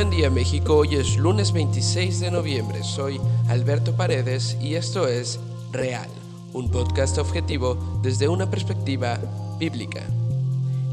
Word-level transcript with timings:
Buen 0.00 0.08
día 0.08 0.30
México, 0.30 0.76
hoy 0.76 0.94
es 0.94 1.18
lunes 1.18 1.52
26 1.52 2.20
de 2.20 2.30
noviembre, 2.30 2.82
soy 2.82 3.20
Alberto 3.48 3.94
Paredes 3.94 4.56
y 4.58 4.74
esto 4.74 5.06
es 5.06 5.38
Real, 5.72 6.08
un 6.54 6.70
podcast 6.70 7.18
objetivo 7.18 8.00
desde 8.02 8.26
una 8.26 8.48
perspectiva 8.48 9.20
bíblica. 9.58 10.02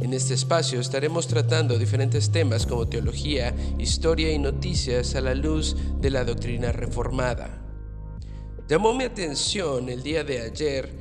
En 0.02 0.12
este 0.12 0.34
espacio 0.34 0.82
estaremos 0.82 1.26
tratando 1.26 1.80
diferentes 1.80 2.32
temas 2.34 2.66
como 2.66 2.90
teología, 2.90 3.55
historia 3.78 4.30
y 4.34 4.40
noticias 4.40 5.16
a 5.16 5.21
la 5.21 5.36
luz 5.36 5.78
de 6.02 6.10
la 6.10 6.26
doctrina 6.26 6.74
reformada. 6.74 7.62
Llamó 8.68 8.94
mi 8.94 9.05
atención 9.05 9.88
el 9.88 10.04
día 10.04 10.26
de 10.26 10.42
ayer 10.42 10.92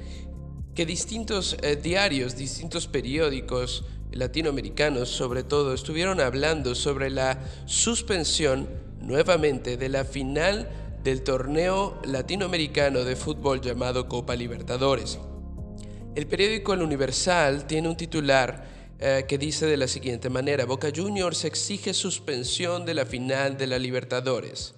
que 0.77 0.87
distintos 0.87 1.57
eh, 1.61 1.75
diarios, 1.75 2.37
distintos 2.37 2.87
periódicos, 2.87 3.85
latinoamericanos 4.19 5.09
sobre 5.09 5.43
todo 5.43 5.75
estuvieron 5.75 6.21
hablando 6.21 6.75
sobre 6.75 7.11
la 7.11 7.39
suspensión 7.67 8.69
nuevamente 9.01 9.77
de 9.77 9.89
la 9.89 10.05
final 10.05 10.69
del 11.03 11.23
torneo 11.23 12.01
latinoamericano 12.05 13.05
de 13.05 13.17
fútbol 13.17 13.61
llamado 13.61 14.09
Copa 14.09 14.35
Libertadores. 14.35 15.19
El 16.15 16.27
periódico 16.27 16.75
El 16.75 16.83
Universal 16.83 17.67
tiene 17.67 17.89
un 17.89 17.97
titular 17.97 18.65
eh, 18.99 19.27
que 19.29 19.37
dice 19.37 19.67
de 19.67 19.77
la 19.77 19.89
siguiente 19.89 20.31
manera, 20.31 20.65
Boca 20.65 20.89
Juniors 20.95 21.45
exige 21.45 21.93
suspensión 21.93 22.87
de 22.87 22.95
la 22.95 23.05
final 23.05 23.59
de 23.59 23.67
la 23.67 23.79
Libertadores. 23.79 24.76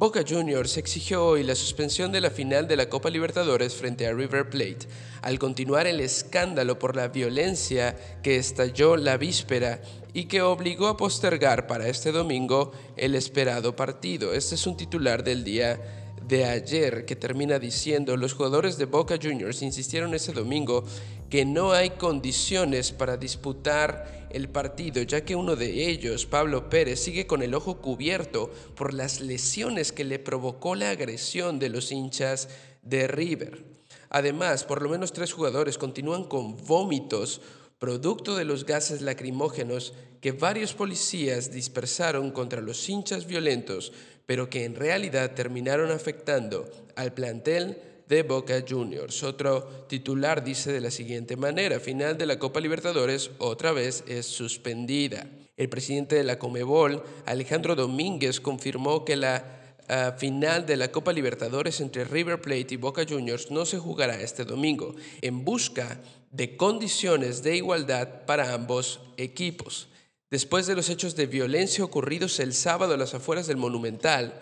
Boca 0.00 0.24
Juniors 0.26 0.78
exigió 0.78 1.26
hoy 1.26 1.42
la 1.42 1.54
suspensión 1.54 2.10
de 2.10 2.22
la 2.22 2.30
final 2.30 2.66
de 2.66 2.74
la 2.74 2.88
Copa 2.88 3.10
Libertadores 3.10 3.74
frente 3.74 4.06
a 4.06 4.14
River 4.14 4.48
Plate, 4.48 4.88
al 5.20 5.38
continuar 5.38 5.86
el 5.86 6.00
escándalo 6.00 6.78
por 6.78 6.96
la 6.96 7.08
violencia 7.08 7.94
que 8.22 8.36
estalló 8.36 8.96
la 8.96 9.18
víspera 9.18 9.82
y 10.14 10.24
que 10.24 10.40
obligó 10.40 10.88
a 10.88 10.96
postergar 10.96 11.66
para 11.66 11.86
este 11.86 12.12
domingo 12.12 12.72
el 12.96 13.14
esperado 13.14 13.76
partido. 13.76 14.32
Este 14.32 14.54
es 14.54 14.66
un 14.66 14.78
titular 14.78 15.22
del 15.22 15.44
día 15.44 15.99
de 16.30 16.44
ayer 16.44 17.04
que 17.04 17.16
termina 17.16 17.58
diciendo 17.58 18.16
los 18.16 18.34
jugadores 18.34 18.78
de 18.78 18.84
Boca 18.84 19.18
Juniors 19.20 19.62
insistieron 19.62 20.14
ese 20.14 20.32
domingo 20.32 20.84
que 21.28 21.44
no 21.44 21.72
hay 21.72 21.90
condiciones 21.90 22.92
para 22.92 23.16
disputar 23.16 24.28
el 24.30 24.48
partido, 24.48 25.02
ya 25.02 25.24
que 25.24 25.34
uno 25.34 25.56
de 25.56 25.88
ellos, 25.88 26.26
Pablo 26.26 26.70
Pérez, 26.70 27.00
sigue 27.00 27.26
con 27.26 27.42
el 27.42 27.52
ojo 27.52 27.78
cubierto 27.78 28.52
por 28.76 28.94
las 28.94 29.20
lesiones 29.20 29.90
que 29.90 30.04
le 30.04 30.20
provocó 30.20 30.76
la 30.76 30.90
agresión 30.90 31.58
de 31.58 31.68
los 31.68 31.90
hinchas 31.90 32.48
de 32.82 33.08
River. 33.08 33.64
Además, 34.08 34.62
por 34.62 34.82
lo 34.82 34.88
menos 34.88 35.12
tres 35.12 35.32
jugadores 35.32 35.78
continúan 35.78 36.22
con 36.24 36.56
vómitos 36.64 37.40
producto 37.80 38.36
de 38.36 38.44
los 38.44 38.66
gases 38.66 39.00
lacrimógenos 39.00 39.94
que 40.20 40.32
varios 40.32 40.74
policías 40.74 41.50
dispersaron 41.50 42.30
contra 42.30 42.60
los 42.60 42.88
hinchas 42.88 43.26
violentos 43.26 43.92
pero 44.30 44.48
que 44.48 44.64
en 44.64 44.76
realidad 44.76 45.34
terminaron 45.34 45.90
afectando 45.90 46.70
al 46.94 47.12
plantel 47.12 47.78
de 48.06 48.22
Boca 48.22 48.62
Juniors. 48.62 49.24
Otro 49.24 49.86
titular 49.88 50.44
dice 50.44 50.70
de 50.70 50.80
la 50.80 50.92
siguiente 50.92 51.34
manera, 51.34 51.80
final 51.80 52.16
de 52.16 52.26
la 52.26 52.38
Copa 52.38 52.60
Libertadores 52.60 53.32
otra 53.38 53.72
vez 53.72 54.04
es 54.06 54.26
suspendida. 54.26 55.26
El 55.56 55.68
presidente 55.68 56.14
de 56.14 56.22
la 56.22 56.38
Comebol, 56.38 57.02
Alejandro 57.26 57.74
Domínguez, 57.74 58.40
confirmó 58.40 59.04
que 59.04 59.16
la 59.16 59.74
ah, 59.88 60.14
final 60.16 60.64
de 60.64 60.76
la 60.76 60.92
Copa 60.92 61.12
Libertadores 61.12 61.80
entre 61.80 62.04
River 62.04 62.40
Plate 62.40 62.74
y 62.74 62.76
Boca 62.76 63.04
Juniors 63.04 63.50
no 63.50 63.66
se 63.66 63.78
jugará 63.78 64.20
este 64.20 64.44
domingo, 64.44 64.94
en 65.22 65.44
busca 65.44 66.00
de 66.30 66.56
condiciones 66.56 67.42
de 67.42 67.56
igualdad 67.56 68.26
para 68.26 68.54
ambos 68.54 69.00
equipos. 69.16 69.88
Después 70.30 70.68
de 70.68 70.76
los 70.76 70.88
hechos 70.88 71.16
de 71.16 71.26
violencia 71.26 71.84
ocurridos 71.84 72.38
el 72.38 72.54
sábado 72.54 72.94
a 72.94 72.96
las 72.96 73.14
afueras 73.14 73.48
del 73.48 73.56
Monumental, 73.56 74.40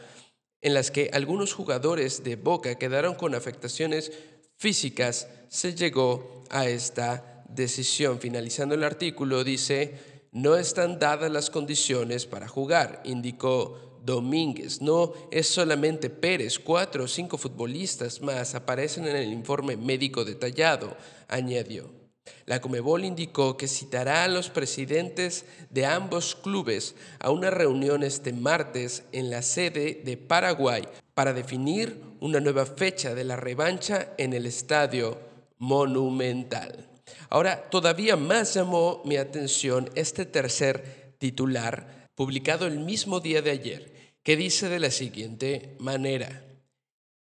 en 0.61 0.75
las 0.75 0.91
que 0.91 1.11
algunos 1.15 1.55
jugadores 1.55 2.25
de 2.25 2.37
Boca 2.37 2.75
quedaron 2.75 3.15
con 3.15 3.35
afectaciones 3.35 4.13
físicas, 4.57 5.29
se 5.49 5.75
llegó 5.75 6.45
a 6.51 6.69
esta 6.69 7.45
decisión. 7.49 8.19
Finalizando 8.19 8.75
el 8.75 8.85
artículo, 8.85 9.45
dice, 9.45 10.27
no 10.33 10.57
están 10.57 10.99
dadas 10.99 11.31
las 11.31 11.49
condiciones 11.49 12.27
para 12.27 12.49
jugar, 12.49 13.01
indicó 13.05 14.01
Domínguez. 14.05 14.83
No 14.83 15.15
es 15.31 15.49
solamente 15.49 16.11
Pérez, 16.11 16.59
cuatro 16.59 17.05
o 17.05 17.09
cinco 17.09 17.39
futbolistas 17.39 18.21
más 18.21 18.55
aparecen 18.55 19.07
en 19.07 19.17
el 19.17 19.33
informe 19.33 19.77
médico 19.77 20.25
detallado, 20.25 20.97
añadió. 21.29 21.98
La 22.47 22.61
Comebol 22.61 23.05
indicó 23.05 23.57
que 23.57 23.69
citará 23.69 24.25
a 24.25 24.29
los 24.29 24.51
presidentes 24.51 25.45
de 25.71 25.87
ambos 25.87 26.35
clubes 26.35 26.95
a 27.19 27.31
una 27.31 27.51
reunión 27.51 28.03
este 28.03 28.33
martes 28.33 29.05
en 29.13 29.31
la 29.31 29.43
sede 29.43 30.03
de 30.05 30.17
Paraguay 30.17 30.83
para 31.15 31.33
definir 31.33 32.01
una 32.21 32.41
nueva 32.41 32.67
fecha 32.67 33.15
de 33.15 33.25
la 33.25 33.37
revancha 33.37 34.15
en 34.19 34.33
el 34.33 34.47
estadio 34.47 35.19
monumental. 35.59 36.89
Ahora, 37.31 37.69
todavía 37.71 38.17
más 38.17 38.55
llamó 38.55 39.03
mi 39.05 39.17
atención 39.17 39.91
este 39.95 40.25
tercer 40.25 41.15
titular, 41.19 42.09
publicado 42.15 42.67
el 42.67 42.79
mismo 42.79 43.21
día 43.21 43.43
de 43.43 43.51
ayer, 43.51 43.93
que 44.23 44.37
dice 44.37 44.69
de 44.69 44.79
la 44.79 44.91
siguiente 44.91 45.77
manera, 45.79 46.45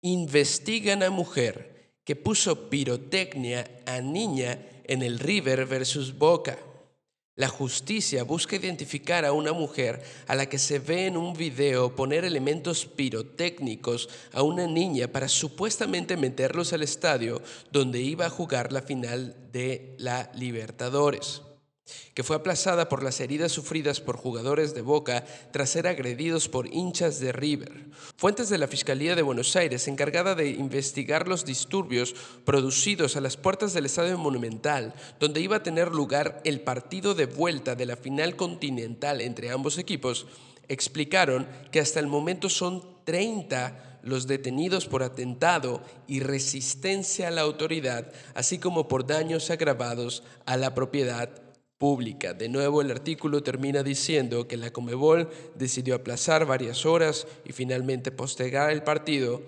investigan 0.01 1.03
a 1.03 1.09
mujer 1.09 1.93
que 2.03 2.15
puso 2.15 2.69
pirotecnia 2.69 3.69
a 3.85 4.01
niña 4.01 4.59
en 4.89 5.03
el 5.03 5.19
River 5.19 5.67
versus 5.67 6.17
Boca. 6.17 6.57
La 7.35 7.47
justicia 7.47 8.23
busca 8.23 8.55
identificar 8.57 9.23
a 9.23 9.31
una 9.31 9.53
mujer 9.53 10.01
a 10.27 10.35
la 10.35 10.47
que 10.47 10.57
se 10.57 10.79
ve 10.79 11.05
en 11.05 11.15
un 11.15 11.33
video 11.33 11.95
poner 11.95 12.25
elementos 12.25 12.85
pirotécnicos 12.85 14.09
a 14.33 14.41
una 14.41 14.67
niña 14.67 15.07
para 15.07 15.29
supuestamente 15.29 16.17
meterlos 16.17 16.73
al 16.73 16.81
estadio 16.81 17.41
donde 17.71 18.01
iba 18.01 18.25
a 18.25 18.29
jugar 18.29 18.73
la 18.73 18.81
final 18.81 19.37
de 19.53 19.95
la 19.99 20.31
Libertadores 20.35 21.43
que 22.13 22.23
fue 22.23 22.35
aplazada 22.35 22.89
por 22.89 23.03
las 23.03 23.19
heridas 23.19 23.51
sufridas 23.51 24.01
por 24.01 24.17
jugadores 24.17 24.73
de 24.73 24.81
Boca 24.81 25.25
tras 25.51 25.69
ser 25.69 25.87
agredidos 25.87 26.49
por 26.49 26.67
hinchas 26.67 27.19
de 27.19 27.31
River. 27.31 27.85
Fuentes 28.17 28.49
de 28.49 28.57
la 28.57 28.67
Fiscalía 28.67 29.15
de 29.15 29.21
Buenos 29.21 29.55
Aires, 29.55 29.87
encargada 29.87 30.35
de 30.35 30.49
investigar 30.49 31.27
los 31.27 31.45
disturbios 31.45 32.15
producidos 32.45 33.15
a 33.15 33.21
las 33.21 33.37
puertas 33.37 33.73
del 33.73 33.85
Estadio 33.85 34.17
Monumental, 34.17 34.93
donde 35.19 35.41
iba 35.41 35.57
a 35.57 35.63
tener 35.63 35.89
lugar 35.89 36.41
el 36.43 36.61
partido 36.61 37.15
de 37.15 37.25
vuelta 37.25 37.75
de 37.75 37.85
la 37.85 37.95
final 37.95 38.35
continental 38.35 39.21
entre 39.21 39.51
ambos 39.51 39.77
equipos, 39.77 40.27
explicaron 40.67 41.47
que 41.71 41.79
hasta 41.79 41.99
el 41.99 42.07
momento 42.07 42.49
son 42.49 42.83
30 43.03 43.99
los 44.03 44.27
detenidos 44.27 44.85
por 44.85 45.03
atentado 45.03 45.81
y 46.07 46.21
resistencia 46.21 47.27
a 47.27 47.31
la 47.31 47.41
autoridad, 47.41 48.11
así 48.33 48.57
como 48.59 48.87
por 48.87 49.05
daños 49.05 49.49
agravados 49.49 50.23
a 50.45 50.57
la 50.57 50.73
propiedad 50.73 51.29
pública. 51.79 52.33
De 52.33 52.49
nuevo, 52.49 52.81
el 52.81 52.91
artículo 52.91 53.41
termina 53.41 53.81
diciendo 53.81 54.47
que 54.47 54.57
la 54.57 54.71
Comebol 54.71 55.29
decidió 55.55 55.95
aplazar 55.95 56.45
varias 56.45 56.85
horas 56.85 57.25
y 57.45 57.53
finalmente 57.53 58.11
postergar 58.11 58.69
el 58.69 58.83
partido 58.83 59.41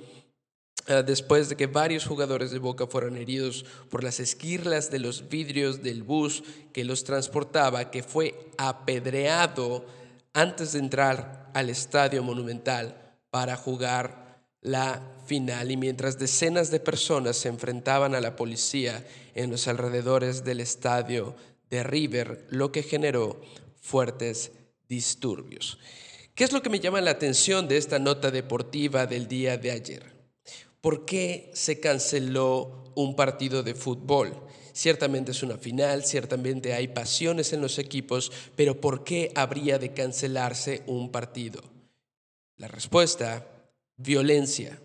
ah, 0.88 1.03
después 1.03 1.50
de 1.50 1.58
que 1.58 1.68
varios 1.68 2.06
jugadores 2.06 2.50
de 2.52 2.59
Boca 2.59 2.88
fueron 2.88 3.18
heridos 3.18 3.66
por 3.90 4.03
las 4.03 4.22
esquirlas 4.22 4.90
de 4.90 5.00
los 5.00 5.28
vidrios 5.28 5.84
del 5.84 6.03
bus 6.03 6.44
que 6.72 6.86
los 6.86 7.03
transportaba, 7.03 7.92
que 7.92 8.02
fue 8.02 8.50
apedreado 8.58 9.86
antes 10.34 10.72
de 10.72 10.80
entrar 10.80 11.52
al 11.53 11.69
estadio 11.69 12.24
monumental 12.24 13.13
para 13.30 13.58
jugar 13.58 14.40
la 14.62 15.02
final 15.25 15.69
y 15.69 15.75
mientras 15.75 16.18
decenas 16.18 16.72
de 16.72 16.80
personas 16.80 17.36
se 17.36 17.50
enfrentaban 17.50 18.16
a 18.16 18.22
la 18.22 18.36
policía 18.38 19.06
en 19.33 19.50
los 19.51 19.68
alrededores 19.68 20.45
del 20.45 20.62
estadio 20.62 21.36
de 21.71 21.83
River, 21.83 22.45
lo 22.50 22.71
que 22.71 22.83
generó 22.83 23.41
fuertes 23.81 24.51
disturbios. 24.88 25.79
¿Qué 26.35 26.44
es 26.44 26.51
lo 26.51 26.62
que 26.62 26.69
me 26.69 26.79
llama 26.79 27.01
la 27.01 27.12
atención 27.12 27.68
de 27.68 27.77
esta 27.77 27.97
nota 27.97 28.29
deportiva 28.29 29.07
del 29.07 29.27
día 29.27 29.57
de 29.57 29.71
ayer? 29.71 30.13
¿Por 30.81 31.06
qué 31.06 31.50
se 31.53 31.79
canceló 31.79 32.91
un 32.95 33.15
partido 33.15 33.63
de 33.63 33.73
fútbol? 33.73 34.33
Ciertamente 34.73 35.31
es 35.31 35.44
una 35.44 35.57
final, 35.57 36.03
ciertamente 36.03 36.73
hay 36.73 36.89
pasiones 36.89 37.53
en 37.53 37.62
los 37.62 37.79
equipos, 37.79 38.31
pero 38.56 38.79
¿por 38.79 39.03
qué 39.03 39.31
habría 39.35 39.79
de 39.79 39.94
cancelarse 39.94 40.83
un 40.88 41.12
partido? 41.12 41.62
La 42.57 42.68
respuesta, 42.68 43.47
violencia. 43.97 44.79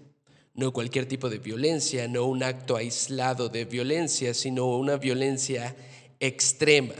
No 0.54 0.72
cualquier 0.72 1.06
tipo 1.06 1.28
de 1.28 1.38
violencia, 1.38 2.08
no 2.08 2.24
un 2.24 2.42
acto 2.42 2.76
aislado 2.76 3.48
de 3.48 3.64
violencia, 3.64 4.32
sino 4.34 4.66
una 4.76 4.96
violencia 4.96 5.76
extrema, 6.20 6.94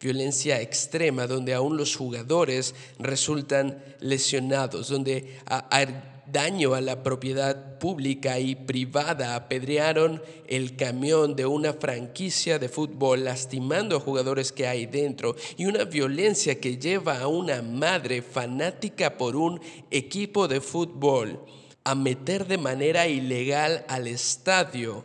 violencia 0.00 0.60
extrema, 0.60 1.26
donde 1.26 1.54
aún 1.54 1.76
los 1.76 1.96
jugadores 1.96 2.74
resultan 2.98 3.82
lesionados, 4.00 4.88
donde 4.88 5.38
daño 6.26 6.74
a 6.74 6.80
la 6.80 7.02
propiedad 7.02 7.78
pública 7.78 8.38
y 8.38 8.54
privada, 8.54 9.36
apedrearon 9.36 10.22
el 10.48 10.76
camión 10.76 11.36
de 11.36 11.46
una 11.46 11.72
franquicia 11.72 12.58
de 12.58 12.68
fútbol, 12.68 13.24
lastimando 13.24 13.96
a 13.96 14.00
jugadores 14.00 14.52
que 14.52 14.66
hay 14.66 14.86
dentro, 14.86 15.36
y 15.56 15.66
una 15.66 15.84
violencia 15.84 16.60
que 16.60 16.78
lleva 16.78 17.20
a 17.20 17.28
una 17.28 17.62
madre 17.62 18.22
fanática 18.22 19.16
por 19.16 19.36
un 19.36 19.60
equipo 19.90 20.48
de 20.48 20.60
fútbol 20.60 21.40
a 21.84 21.94
meter 21.94 22.46
de 22.46 22.58
manera 22.58 23.06
ilegal 23.06 23.84
al 23.88 24.08
estadio 24.08 25.04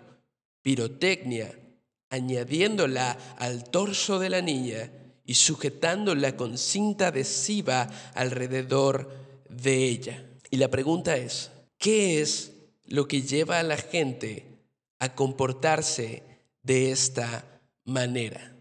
pirotecnia, 0.63 1.55
añadiéndola 2.11 3.17
al 3.39 3.63
torso 3.63 4.19
de 4.19 4.29
la 4.29 4.41
niña 4.41 4.91
y 5.25 5.33
sujetándola 5.33 6.35
con 6.35 6.57
cinta 6.57 7.07
adhesiva 7.07 7.89
alrededor 8.13 9.09
de 9.49 9.85
ella. 9.85 10.23
Y 10.49 10.57
la 10.57 10.67
pregunta 10.67 11.15
es, 11.15 11.49
¿qué 11.77 12.21
es 12.21 12.51
lo 12.85 13.07
que 13.07 13.21
lleva 13.21 13.59
a 13.59 13.63
la 13.63 13.77
gente 13.77 14.45
a 14.99 15.15
comportarse 15.15 16.23
de 16.61 16.91
esta 16.91 17.61
manera? 17.85 18.55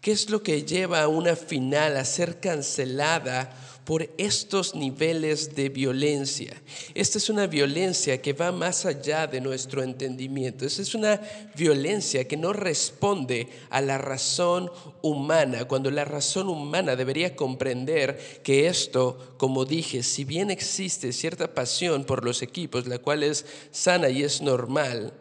¿Qué 0.00 0.12
es 0.12 0.30
lo 0.30 0.42
que 0.42 0.62
lleva 0.62 1.02
a 1.02 1.08
una 1.08 1.34
final 1.34 1.96
a 1.96 2.04
ser 2.04 2.38
cancelada 2.38 3.54
por 3.84 4.08
estos 4.16 4.74
niveles 4.74 5.54
de 5.54 5.68
violencia. 5.68 6.60
Esta 6.94 7.18
es 7.18 7.28
una 7.28 7.46
violencia 7.46 8.20
que 8.20 8.32
va 8.32 8.50
más 8.50 8.86
allá 8.86 9.26
de 9.26 9.40
nuestro 9.40 9.82
entendimiento. 9.82 10.64
Esta 10.64 10.82
es 10.82 10.94
una 10.94 11.20
violencia 11.56 12.26
que 12.26 12.36
no 12.36 12.52
responde 12.52 13.48
a 13.70 13.80
la 13.80 13.98
razón 13.98 14.70
humana, 15.02 15.66
cuando 15.66 15.90
la 15.90 16.04
razón 16.04 16.48
humana 16.48 16.96
debería 16.96 17.36
comprender 17.36 18.40
que 18.42 18.68
esto, 18.68 19.34
como 19.36 19.64
dije, 19.64 20.02
si 20.02 20.24
bien 20.24 20.50
existe 20.50 21.12
cierta 21.12 21.54
pasión 21.54 22.04
por 22.04 22.24
los 22.24 22.42
equipos, 22.42 22.86
la 22.86 22.98
cual 22.98 23.22
es 23.22 23.44
sana 23.70 24.08
y 24.08 24.22
es 24.22 24.40
normal, 24.40 25.12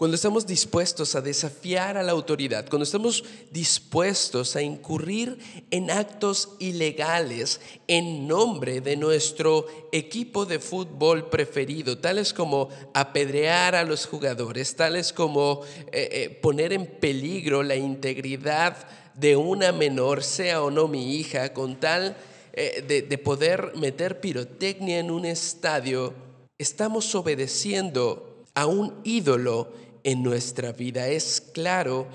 cuando 0.00 0.14
estamos 0.14 0.46
dispuestos 0.46 1.14
a 1.14 1.20
desafiar 1.20 1.98
a 1.98 2.02
la 2.02 2.12
autoridad, 2.12 2.66
cuando 2.70 2.84
estamos 2.84 3.22
dispuestos 3.50 4.56
a 4.56 4.62
incurrir 4.62 5.36
en 5.70 5.90
actos 5.90 6.56
ilegales 6.58 7.60
en 7.86 8.26
nombre 8.26 8.80
de 8.80 8.96
nuestro 8.96 9.66
equipo 9.92 10.46
de 10.46 10.58
fútbol 10.58 11.28
preferido, 11.28 11.98
tales 11.98 12.32
como 12.32 12.70
apedrear 12.94 13.74
a 13.74 13.84
los 13.84 14.06
jugadores, 14.06 14.74
tales 14.74 15.12
como 15.12 15.60
eh, 15.92 16.08
eh, 16.10 16.30
poner 16.30 16.72
en 16.72 16.86
peligro 16.86 17.62
la 17.62 17.76
integridad 17.76 18.88
de 19.14 19.36
una 19.36 19.70
menor, 19.70 20.22
sea 20.22 20.62
o 20.62 20.70
no 20.70 20.88
mi 20.88 21.16
hija, 21.16 21.52
con 21.52 21.78
tal 21.78 22.16
eh, 22.54 22.82
de, 22.88 23.02
de 23.02 23.18
poder 23.18 23.72
meter 23.76 24.18
pirotecnia 24.18 24.98
en 24.98 25.10
un 25.10 25.26
estadio, 25.26 26.14
estamos 26.56 27.14
obedeciendo 27.14 28.46
a 28.54 28.64
un 28.64 28.94
ídolo 29.04 29.89
en 30.04 30.22
nuestra 30.22 30.72
vida. 30.72 31.08
Es 31.08 31.40
claro 31.40 32.08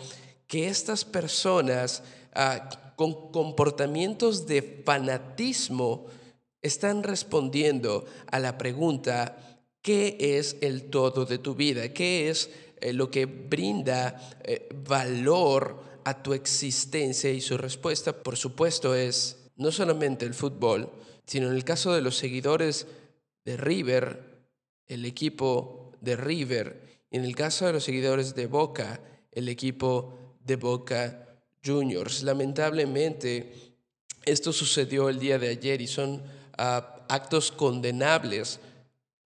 que 0.48 0.68
estas 0.68 1.06
personas 1.06 2.04
ah, 2.34 2.94
con 2.96 3.32
comportamientos 3.32 4.48
de 4.48 4.84
fanatismo 4.86 6.08
están 6.62 7.04
respondiendo 7.04 8.06
a 8.28 8.40
la 8.40 8.58
pregunta, 8.58 9.60
¿qué 9.82 10.18
es 10.20 10.58
el 10.62 10.90
todo 10.90 11.26
de 11.26 11.38
tu 11.38 11.54
vida? 11.56 11.94
¿Qué 11.94 12.30
es 12.30 12.50
eh, 12.82 12.94
lo 12.94 13.12
que 13.12 13.26
brinda 13.26 14.40
eh, 14.44 14.68
valor 14.88 15.80
a 16.04 16.24
tu 16.24 16.34
existencia? 16.34 17.30
Y 17.30 17.42
su 17.42 17.58
respuesta, 17.58 18.14
por 18.24 18.36
supuesto, 18.38 18.96
es 18.96 19.38
no 19.58 19.72
solamente 19.72 20.26
el 20.26 20.34
fútbol, 20.34 20.92
sino 21.26 21.50
en 21.50 21.56
el 21.56 21.64
caso 21.64 21.94
de 21.94 22.02
los 22.02 22.18
seguidores 22.18 22.88
de 23.44 23.58
River, 23.58 24.48
el 24.88 25.06
equipo 25.06 25.92
de 26.02 26.16
River 26.16 26.85
en 27.16 27.24
el 27.24 27.34
caso 27.34 27.66
de 27.66 27.72
los 27.72 27.86
seguidores 27.86 28.36
de 28.36 28.46
Boca, 28.46 29.00
el 29.32 29.48
equipo 29.48 30.36
de 30.44 30.58
Boca 30.58 31.40
Juniors. 31.64 32.24
Lamentablemente, 32.24 33.54
esto 34.26 34.52
sucedió 34.52 35.08
el 35.08 35.18
día 35.18 35.40
de 35.40 35.48
ayer 35.48 35.80
y 35.80 35.88
son 35.88 36.22
ah, 36.58 37.06
actos 37.08 37.54
condenables, 37.54 38.60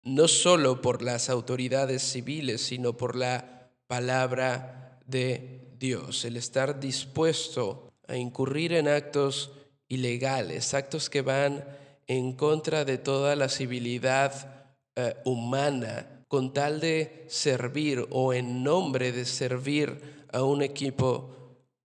no 0.03 0.27
solo 0.27 0.79
por 0.79 1.01
las 1.01 1.27
autoridades 1.31 2.03
civiles, 2.03 2.61
sino 2.61 2.95
por 2.95 3.15
la 3.15 3.71
palabra 3.87 4.99
de 5.07 5.73
Dios. 5.79 6.23
El 6.23 6.37
estar 6.37 6.79
dispuesto 6.79 7.91
a 8.07 8.15
incurrir 8.15 8.73
en 8.73 8.89
actos 8.89 9.53
ilegales, 9.87 10.75
actos 10.75 11.09
que 11.09 11.23
van 11.23 11.65
en 12.05 12.33
contra 12.33 12.85
de 12.85 12.99
toda 12.99 13.35
la 13.35 13.49
civilidad 13.49 14.67
eh, 14.95 15.15
humana, 15.25 16.20
con 16.31 16.53
tal 16.53 16.79
de 16.79 17.25
servir 17.27 18.07
o 18.09 18.33
en 18.33 18.63
nombre 18.63 19.11
de 19.11 19.25
servir 19.25 20.25
a 20.31 20.43
un 20.43 20.61
equipo 20.61 21.29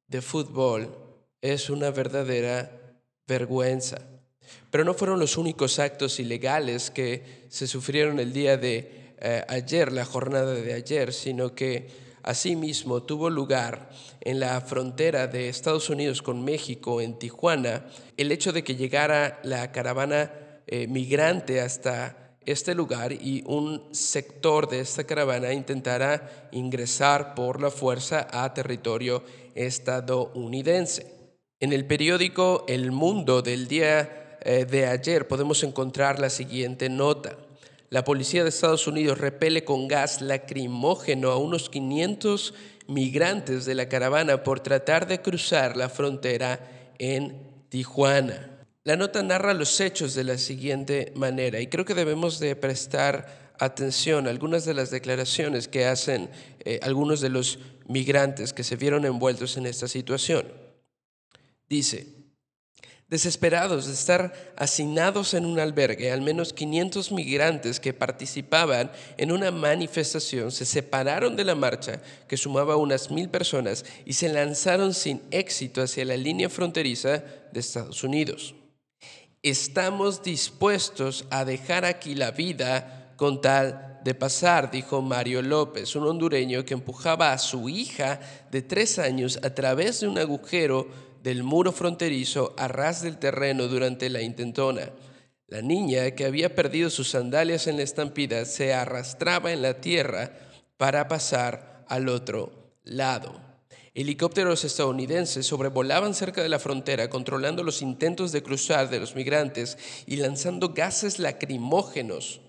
de 0.06 0.22
fútbol 0.22 0.96
es 1.43 1.69
una 1.69 1.90
verdadera 1.90 2.94
vergüenza. 3.26 3.98
Pero 4.70 4.84
no 4.84 4.94
fueron 4.94 5.19
los 5.19 5.37
únicos 5.37 5.81
actos 5.81 6.20
ilegales 6.20 6.93
que 6.93 7.48
se 7.48 7.66
sufrieron 7.66 8.20
el 8.20 8.32
día 8.32 8.56
de 8.56 9.14
eh, 9.19 9.44
ayer, 9.48 9.90
la 9.90 10.04
jornada 10.04 10.54
de 10.54 10.75
ayer, 10.75 11.12
sino 11.12 11.52
que 11.52 11.88
asimismo 12.22 13.02
tuvo 13.02 13.31
lugar 13.31 13.90
en 14.20 14.38
la 14.38 14.60
frontera 14.60 15.26
de 15.26 15.49
Estados 15.49 15.90
Unidos 15.90 16.22
con 16.22 16.44
México, 16.44 17.00
en 17.00 17.19
Tijuana, 17.19 17.87
el 18.16 18.31
hecho 18.31 18.52
de 18.52 18.62
que 18.62 18.76
llegara 18.76 19.40
la 19.42 19.72
caravana 19.72 20.31
eh, 20.69 20.87
migrante 20.87 21.60
hasta 21.60 22.25
este 22.46 22.75
lugar 22.75 23.12
y 23.12 23.43
un 23.46 23.82
sector 23.93 24.69
de 24.69 24.81
esta 24.81 25.04
caravana 25.04 25.52
intentará 25.52 26.48
ingresar 26.52 27.34
por 27.34 27.60
la 27.60 27.70
fuerza 27.70 28.28
a 28.31 28.54
territorio 28.54 29.25
estadounidense. 29.54 31.12
En 31.58 31.72
el 31.72 31.87
periódico 31.87 32.64
El 32.69 32.93
Mundo 32.93 33.43
del 33.43 33.66
día 33.66 34.38
eh, 34.43 34.64
de 34.64 34.87
ayer 34.87 35.26
podemos 35.26 35.64
encontrar 35.64 36.20
la 36.20 36.31
siguiente 36.31 36.88
nota. 36.88 37.37
La 37.90 38.04
policía 38.04 38.43
de 38.44 38.50
Estados 38.50 38.87
Unidos 38.87 39.19
repele 39.19 39.64
con 39.64 39.88
gas 39.88 40.20
lacrimógeno 40.20 41.31
a 41.31 41.38
unos 41.38 41.69
500 41.69 42.54
migrantes 42.87 43.64
de 43.64 43.75
la 43.75 43.88
caravana 43.88 44.44
por 44.44 44.60
tratar 44.60 45.08
de 45.08 45.20
cruzar 45.20 45.76
la 45.76 45.88
frontera 45.88 46.60
en 46.99 47.37
Tijuana. 47.69 48.55
La 48.86 48.94
nota 48.94 49.20
narra 49.20 49.52
los 49.52 49.80
hechos 49.80 50.14
de 50.14 50.22
la 50.22 50.38
siguiente 50.38 51.10
manera 51.16 51.58
y 51.58 51.66
creo 51.66 51.84
que 51.84 51.92
debemos 51.92 52.38
de 52.38 52.54
prestar 52.54 53.50
atención 53.58 54.28
a 54.28 54.30
algunas 54.30 54.64
de 54.64 54.74
las 54.74 54.92
declaraciones 54.92 55.66
que 55.66 55.86
hacen 55.86 56.30
eh, 56.60 56.78
algunos 56.84 57.20
de 57.20 57.28
los 57.28 57.58
migrantes 57.88 58.52
que 58.52 58.62
se 58.62 58.76
vieron 58.76 59.04
envueltos 59.04 59.56
en 59.56 59.66
esta 59.66 59.88
situación. 59.88 60.46
Dice, 61.68 62.06
desesperados 63.08 63.88
de 63.88 63.92
estar 63.92 64.54
hacinados 64.56 65.34
en 65.34 65.46
un 65.46 65.58
albergue, 65.58 66.12
al 66.12 66.20
menos 66.20 66.52
500 66.52 67.11
migrantes 67.11 67.80
que 67.80 67.92
participaban 67.92 68.92
en 69.16 69.32
una 69.32 69.50
manifestación 69.50 70.52
se 70.52 70.64
separaron 70.64 71.34
de 71.34 71.42
la 71.42 71.56
marcha, 71.56 72.00
que 72.28 72.37
sumaba 72.37 72.76
unas 72.76 73.11
mil 73.11 73.30
personas, 73.30 73.84
y 74.04 74.12
se 74.12 74.28
lanzaron 74.28 74.94
sin 74.94 75.22
éxito 75.32 75.82
hacia 75.82 76.04
la 76.04 76.16
línea 76.16 76.49
fronteriza 76.49 77.25
de 77.50 77.58
Estados 77.58 78.04
Unidos 78.04 78.54
estamos 79.50 80.22
dispuestos 80.22 81.24
a 81.30 81.44
dejar 81.44 81.84
aquí 81.84 82.14
la 82.14 82.30
vida 82.32 83.12
con 83.16 83.40
tal 83.40 84.00
de 84.04 84.14
pasar, 84.14 84.70
dijo 84.70 85.02
Mario 85.02 85.42
López, 85.42 85.96
un 85.96 86.06
hondureño 86.06 86.64
que 86.64 86.74
empujaba 86.74 87.32
a 87.32 87.38
su 87.38 87.68
hija 87.68 88.20
de 88.50 88.62
tres 88.62 88.98
años 88.98 89.38
a 89.42 89.50
través 89.54 90.00
de 90.00 90.08
un 90.08 90.18
agujero 90.18 90.86
del 91.22 91.42
muro 91.42 91.72
fronterizo 91.72 92.54
a 92.56 92.68
ras 92.68 93.02
del 93.02 93.18
terreno 93.18 93.66
durante 93.66 94.08
la 94.10 94.22
intentona. 94.22 94.90
La 95.48 95.62
niña, 95.62 96.10
que 96.12 96.24
había 96.24 96.54
perdido 96.54 96.90
sus 96.90 97.10
sandalias 97.10 97.66
en 97.66 97.76
la 97.76 97.82
estampida, 97.82 98.44
se 98.44 98.74
arrastraba 98.74 99.52
en 99.52 99.62
la 99.62 99.80
tierra 99.80 100.32
para 100.76 101.08
pasar 101.08 101.84
al 101.88 102.08
otro 102.08 102.74
lado. 102.84 103.45
Helicópteros 103.96 104.62
estadounidenses 104.66 105.46
sobrevolaban 105.46 106.12
cerca 106.12 106.42
de 106.42 106.50
la 106.50 106.58
frontera 106.58 107.08
controlando 107.08 107.62
los 107.62 107.80
intentos 107.80 108.30
de 108.30 108.42
cruzar 108.42 108.90
de 108.90 109.00
los 109.00 109.16
migrantes 109.16 109.78
y 110.04 110.16
lanzando 110.16 110.74
gases 110.74 111.18
lacrimógenos. 111.18 112.42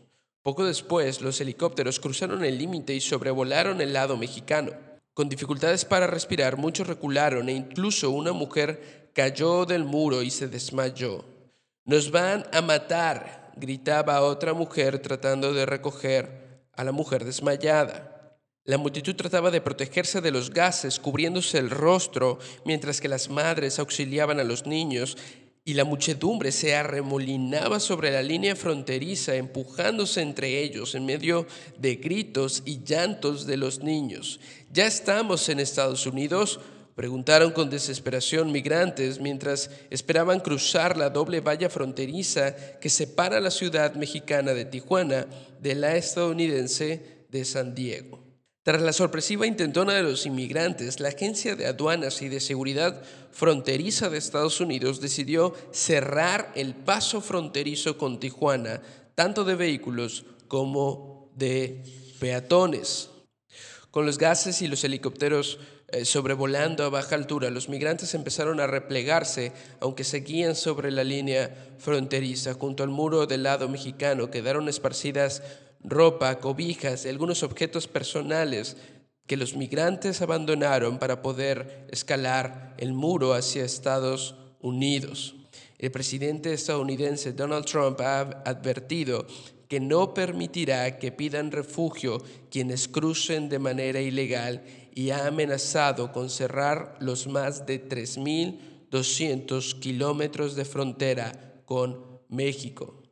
Poco 0.43 0.65
después, 0.65 1.21
los 1.21 1.39
helicópteros 1.39 2.01
cruzaron 2.01 2.43
el 2.43 2.57
límite 2.57 2.93
y 2.95 2.99
sobrevolaron 2.99 3.79
el 3.79 3.93
lado 3.93 4.17
mexicano. 4.17 4.73
Con 5.13 5.29
dificultades 5.29 5.85
para 5.85 6.05
respirar, 6.05 6.57
muchos 6.57 6.85
recularon 6.85 7.47
e 7.47 7.53
incluso 7.53 8.11
una 8.11 8.33
mujer 8.33 9.11
cayó 9.13 9.65
del 9.65 9.85
muro 9.85 10.23
y 10.23 10.31
se 10.31 10.49
desmayó. 10.49 11.23
Nos 11.85 12.11
van 12.11 12.45
a 12.51 12.61
matar, 12.61 13.53
gritaba 13.55 14.19
otra 14.19 14.51
mujer 14.51 14.99
tratando 14.99 15.53
de 15.53 15.65
recoger 15.65 16.65
a 16.73 16.83
la 16.83 16.91
mujer 16.91 17.23
desmayada. 17.23 18.16
La 18.67 18.77
multitud 18.77 19.15
trataba 19.15 19.49
de 19.49 19.61
protegerse 19.61 20.19
de 20.19 20.29
los 20.29 20.49
gases, 20.49 20.99
cubriéndose 20.99 21.57
el 21.57 21.69
rostro, 21.69 22.37
mientras 22.65 22.99
que 22.99 23.07
las 23.07 23.29
madres 23.29 23.79
auxiliaban 23.79 24.41
a 24.41 24.43
los 24.43 24.65
niños 24.65 25.17
y 25.63 25.73
la 25.73 25.85
muchedumbre 25.85 26.51
se 26.51 26.75
arremolinaba 26.75 27.79
sobre 27.79 28.11
la 28.11 28.21
línea 28.21 28.57
fronteriza, 28.57 29.35
empujándose 29.35 30.21
entre 30.21 30.61
ellos 30.61 30.95
en 30.95 31.05
medio 31.05 31.47
de 31.77 31.95
gritos 31.95 32.63
y 32.65 32.83
llantos 32.83 33.45
de 33.45 33.55
los 33.55 33.83
niños. 33.83 34.41
¿Ya 34.73 34.85
estamos 34.85 35.47
en 35.47 35.61
Estados 35.61 36.05
Unidos? 36.05 36.59
Preguntaron 36.93 37.51
con 37.51 37.69
desesperación 37.69 38.51
migrantes 38.51 39.21
mientras 39.21 39.71
esperaban 39.89 40.41
cruzar 40.41 40.97
la 40.97 41.09
doble 41.09 41.39
valla 41.39 41.69
fronteriza 41.69 42.53
que 42.81 42.89
separa 42.89 43.39
la 43.39 43.51
ciudad 43.51 43.95
mexicana 43.95 44.53
de 44.53 44.65
Tijuana 44.65 45.25
de 45.61 45.75
la 45.75 45.95
estadounidense 45.95 47.23
de 47.31 47.45
San 47.45 47.73
Diego. 47.73 48.26
Tras 48.67 48.81
la 48.81 48.91
sorpresiva 48.91 49.47
intentona 49.47 49.93
de 49.93 50.03
los 50.03 50.25
inmigrantes, 50.25 50.99
la 50.99 51.07
Agencia 51.07 51.55
de 51.55 51.67
Aduanas 51.67 52.21
y 52.21 52.27
de 52.27 52.41
Seguridad 52.41 53.01
Fronteriza 53.31 54.09
de 54.09 54.17
Estados 54.17 54.59
Unidos 54.59 54.99
decidió 54.99 55.53
cerrar 55.71 56.51
el 56.53 56.75
paso 56.75 57.21
fronterizo 57.21 57.97
con 57.97 58.19
Tijuana, 58.19 58.81
tanto 59.15 59.45
de 59.45 59.55
vehículos 59.55 60.25
como 60.49 61.31
de 61.33 61.81
peatones. 62.19 63.09
Con 63.89 64.05
los 64.05 64.17
gases 64.17 64.61
y 64.61 64.67
los 64.67 64.83
helicópteros 64.83 65.59
eh, 65.89 66.03
sobrevolando 66.03 66.83
a 66.83 66.89
baja 66.89 67.15
altura, 67.15 67.49
los 67.49 67.69
migrantes 67.69 68.13
empezaron 68.13 68.59
a 68.59 68.67
replegarse, 68.67 69.53
aunque 69.79 70.03
seguían 70.03 70.53
sobre 70.53 70.91
la 70.91 71.05
línea 71.05 71.55
fronteriza. 71.77 72.53
Junto 72.55 72.83
al 72.83 72.89
muro 72.89 73.27
del 73.27 73.43
lado 73.43 73.69
mexicano 73.69 74.29
quedaron 74.29 74.67
esparcidas 74.67 75.41
ropa, 75.83 76.39
cobijas 76.39 77.05
y 77.05 77.09
algunos 77.09 77.43
objetos 77.43 77.87
personales 77.87 78.77
que 79.25 79.37
los 79.37 79.55
migrantes 79.55 80.21
abandonaron 80.21 80.99
para 80.99 81.21
poder 81.21 81.87
escalar 81.91 82.75
el 82.77 82.93
muro 82.93 83.33
hacia 83.33 83.65
Estados 83.65 84.35
Unidos. 84.59 85.35
El 85.77 85.91
presidente 85.91 86.53
estadounidense 86.53 87.33
Donald 87.33 87.65
Trump 87.65 87.99
ha 88.01 88.21
advertido 88.45 89.27
que 89.67 89.79
no 89.79 90.13
permitirá 90.13 90.97
que 90.97 91.11
pidan 91.11 91.51
refugio 91.51 92.23
quienes 92.49 92.87
crucen 92.87 93.49
de 93.49 93.59
manera 93.59 93.99
ilegal 94.01 94.63
y 94.95 95.11
ha 95.11 95.27
amenazado 95.27 96.11
con 96.13 96.29
cerrar 96.29 96.95
los 96.99 97.27
más 97.27 97.65
de 97.65 97.87
3.200 97.87 99.79
kilómetros 99.79 100.55
de 100.55 100.65
frontera 100.65 101.61
con 101.65 102.21
México. 102.29 103.03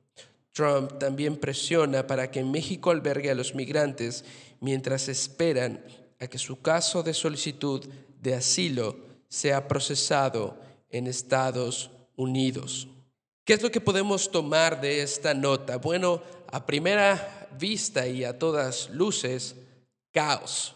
Trump 0.55 0.99
también 0.99 1.35
presiona 1.35 2.07
para 2.07 2.31
que 2.31 2.41
México 2.41 2.89
albergue 2.89 3.29
a 3.29 3.35
los 3.35 3.53
migrantes 3.55 4.23
mientras 4.61 5.09
esperan 5.09 5.83
a 6.17 6.27
que 6.27 6.37
su 6.37 6.61
caso 6.61 7.03
de 7.03 7.13
solicitud 7.13 7.85
de 8.21 8.35
asilo 8.35 8.95
sea 9.27 9.67
procesado 9.67 10.57
en 10.89 11.07
Estados 11.07 11.91
Unidos. 12.15 12.87
¿Qué 13.43 13.51
es 13.51 13.61
lo 13.61 13.69
que 13.69 13.81
podemos 13.81 14.31
tomar 14.31 14.79
de 14.79 15.01
esta 15.01 15.33
nota? 15.33 15.75
Bueno, 15.75 16.23
a 16.49 16.65
primera 16.65 17.49
vista 17.59 18.07
y 18.07 18.23
a 18.23 18.39
todas 18.39 18.89
luces, 18.91 19.57
caos. 20.13 20.73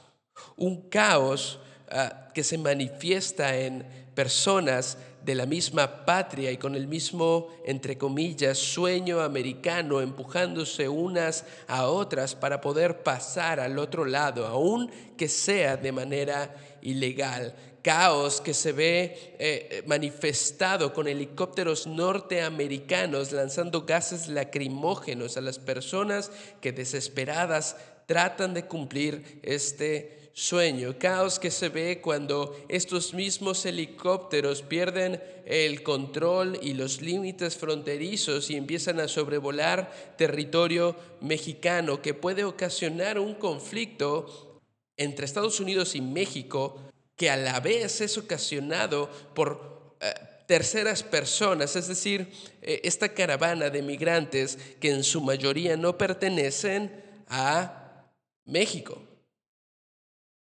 Un 0.57 0.89
caos 0.89 1.57
ah, 1.91 2.29
que 2.33 2.43
se 2.43 2.57
manifiesta 2.57 3.55
en 3.57 3.85
personas 4.15 4.97
de 5.23 5.35
la 5.35 5.45
misma 5.45 6.05
patria 6.05 6.51
y 6.51 6.57
con 6.57 6.75
el 6.75 6.87
mismo, 6.87 7.49
entre 7.65 7.97
comillas, 7.97 8.57
sueño 8.57 9.21
americano, 9.21 10.01
empujándose 10.01 10.87
unas 10.87 11.45
a 11.67 11.87
otras 11.87 12.35
para 12.35 12.61
poder 12.61 13.03
pasar 13.03 13.59
al 13.59 13.77
otro 13.77 14.05
lado, 14.05 14.47
aun 14.47 14.89
que 15.17 15.27
sea 15.27 15.77
de 15.77 15.91
manera 15.91 16.55
ilegal. 16.81 17.53
Caos 17.81 18.41
que 18.41 18.53
se 18.53 18.73
ve 18.73 19.35
eh, 19.39 19.83
manifestado 19.87 20.93
con 20.93 21.07
helicópteros 21.07 21.87
norteamericanos 21.87 23.31
lanzando 23.31 23.85
gases 23.85 24.27
lacrimógenos 24.27 25.37
a 25.37 25.41
las 25.41 25.59
personas 25.59 26.29
que 26.59 26.73
desesperadas 26.73 27.77
tratan 28.05 28.53
de 28.53 28.65
cumplir 28.65 29.39
este 29.43 30.18
sueño, 30.39 30.97
caos 30.97 31.37
que 31.37 31.51
se 31.51 31.67
ve 31.67 31.99
cuando 31.99 32.55
estos 32.69 33.13
mismos 33.13 33.65
helicópteros 33.65 34.61
pierden 34.61 35.21
el 35.45 35.83
control 35.83 36.57
y 36.61 36.75
los 36.75 37.01
límites 37.01 37.57
fronterizos 37.57 38.49
y 38.49 38.55
empiezan 38.55 39.01
a 39.01 39.09
sobrevolar 39.09 39.91
territorio 40.17 40.95
mexicano 41.19 42.01
que 42.01 42.13
puede 42.13 42.45
ocasionar 42.45 43.19
un 43.19 43.33
conflicto 43.35 44.61
entre 44.95 45.25
Estados 45.25 45.59
Unidos 45.59 45.93
y 45.95 45.99
México 45.99 46.79
que 47.17 47.29
a 47.29 47.35
la 47.35 47.59
vez 47.59 47.99
es 47.99 48.17
ocasionado 48.17 49.09
por 49.35 49.97
eh, 49.99 50.13
terceras 50.47 51.03
personas, 51.03 51.75
es 51.75 51.89
decir, 51.89 52.31
eh, 52.61 52.79
esta 52.85 53.13
caravana 53.13 53.69
de 53.69 53.81
migrantes 53.81 54.57
que 54.79 54.91
en 54.91 55.03
su 55.03 55.19
mayoría 55.19 55.75
no 55.75 55.97
pertenecen 55.97 57.03
a 57.27 58.05
México. 58.45 59.08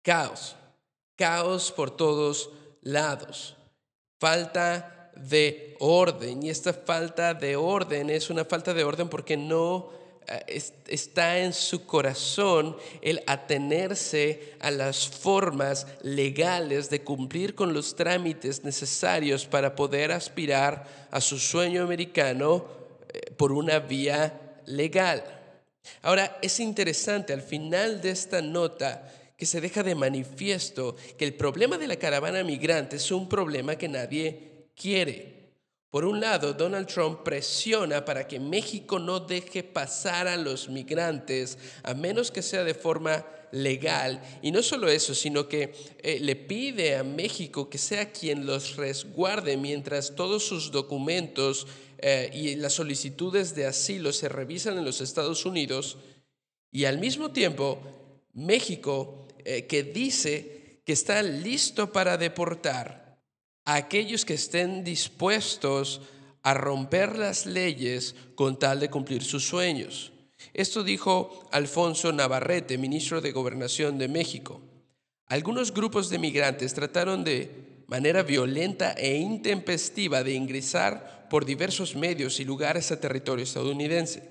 Caos, 0.04 0.54
caos 1.16 1.72
por 1.72 1.90
todos 1.90 2.50
lados. 2.82 3.56
Falta 4.20 5.10
de 5.16 5.76
orden. 5.80 6.42
Y 6.42 6.50
esta 6.50 6.74
falta 6.74 7.32
de 7.32 7.56
orden 7.56 8.10
es 8.10 8.28
una 8.28 8.44
falta 8.44 8.74
de 8.74 8.84
orden 8.84 9.08
porque 9.08 9.38
no 9.38 9.90
eh, 10.26 10.62
está 10.88 11.38
en 11.38 11.54
su 11.54 11.86
corazón 11.86 12.76
el 13.00 13.22
atenerse 13.26 14.54
a 14.60 14.70
las 14.70 15.08
formas 15.08 15.86
legales 16.02 16.90
de 16.90 17.02
cumplir 17.02 17.54
con 17.54 17.72
los 17.72 17.96
trámites 17.96 18.62
necesarios 18.62 19.46
para 19.46 19.74
poder 19.74 20.12
aspirar 20.12 21.08
a 21.10 21.20
su 21.22 21.38
sueño 21.38 21.82
americano 21.82 22.66
eh, 23.10 23.30
por 23.38 23.52
una 23.52 23.78
vía 23.78 24.60
legal. 24.66 25.24
Ahora, 26.02 26.38
es 26.42 26.60
interesante, 26.60 27.32
al 27.32 27.42
final 27.42 28.00
de 28.00 28.10
esta 28.10 28.40
nota, 28.40 29.10
se 29.46 29.60
deja 29.60 29.82
de 29.82 29.94
manifiesto 29.94 30.96
que 31.18 31.24
el 31.24 31.34
problema 31.34 31.78
de 31.78 31.88
la 31.88 31.96
caravana 31.96 32.42
migrante 32.44 32.96
es 32.96 33.10
un 33.10 33.28
problema 33.28 33.76
que 33.76 33.88
nadie 33.88 34.68
quiere. 34.74 35.34
Por 35.94 36.04
un 36.04 36.20
lado, 36.20 36.54
Donald 36.54 36.88
Trump 36.88 37.20
presiona 37.22 38.04
para 38.04 38.26
que 38.26 38.40
México 38.40 38.98
no 38.98 39.20
deje 39.20 39.62
pasar 39.62 40.26
a 40.26 40.36
los 40.36 40.68
migrantes, 40.68 41.56
a 41.84 41.94
menos 41.94 42.32
que 42.32 42.42
sea 42.42 42.64
de 42.64 42.74
forma 42.74 43.24
legal. 43.52 44.20
Y 44.42 44.50
no 44.50 44.60
solo 44.60 44.88
eso, 44.88 45.14
sino 45.14 45.48
que 45.48 45.72
eh, 46.02 46.18
le 46.20 46.34
pide 46.34 46.96
a 46.96 47.04
México 47.04 47.70
que 47.70 47.78
sea 47.78 48.10
quien 48.10 48.44
los 48.44 48.74
resguarde 48.74 49.56
mientras 49.56 50.16
todos 50.16 50.44
sus 50.44 50.72
documentos 50.72 51.68
eh, 51.98 52.28
y 52.34 52.56
las 52.56 52.72
solicitudes 52.72 53.54
de 53.54 53.66
asilo 53.66 54.12
se 54.12 54.28
revisan 54.28 54.76
en 54.76 54.84
los 54.84 55.00
Estados 55.00 55.46
Unidos. 55.46 55.98
Y 56.72 56.86
al 56.86 56.98
mismo 56.98 57.30
tiempo, 57.30 57.78
México 58.32 59.23
eh, 59.44 59.66
que 59.66 59.82
dice 59.82 60.80
que 60.84 60.92
está 60.92 61.22
listo 61.22 61.92
para 61.92 62.16
deportar 62.16 63.18
a 63.64 63.76
aquellos 63.76 64.24
que 64.24 64.34
estén 64.34 64.84
dispuestos 64.84 66.02
a 66.42 66.52
romper 66.52 67.16
las 67.16 67.46
leyes 67.46 68.14
con 68.34 68.58
tal 68.58 68.80
de 68.80 68.90
cumplir 68.90 69.24
sus 69.24 69.46
sueños. 69.46 70.12
Esto 70.52 70.84
dijo 70.84 71.48
Alfonso 71.52 72.12
Navarrete, 72.12 72.76
ministro 72.76 73.20
de 73.20 73.32
Gobernación 73.32 73.96
de 73.96 74.08
México. 74.08 74.60
Algunos 75.26 75.72
grupos 75.72 76.10
de 76.10 76.18
migrantes 76.18 76.74
trataron 76.74 77.24
de 77.24 77.84
manera 77.86 78.22
violenta 78.22 78.92
e 78.92 79.16
intempestiva 79.16 80.22
de 80.22 80.34
ingresar 80.34 81.28
por 81.30 81.46
diversos 81.46 81.96
medios 81.96 82.40
y 82.40 82.44
lugares 82.44 82.92
a 82.92 83.00
territorio 83.00 83.42
estadounidense. 83.42 84.22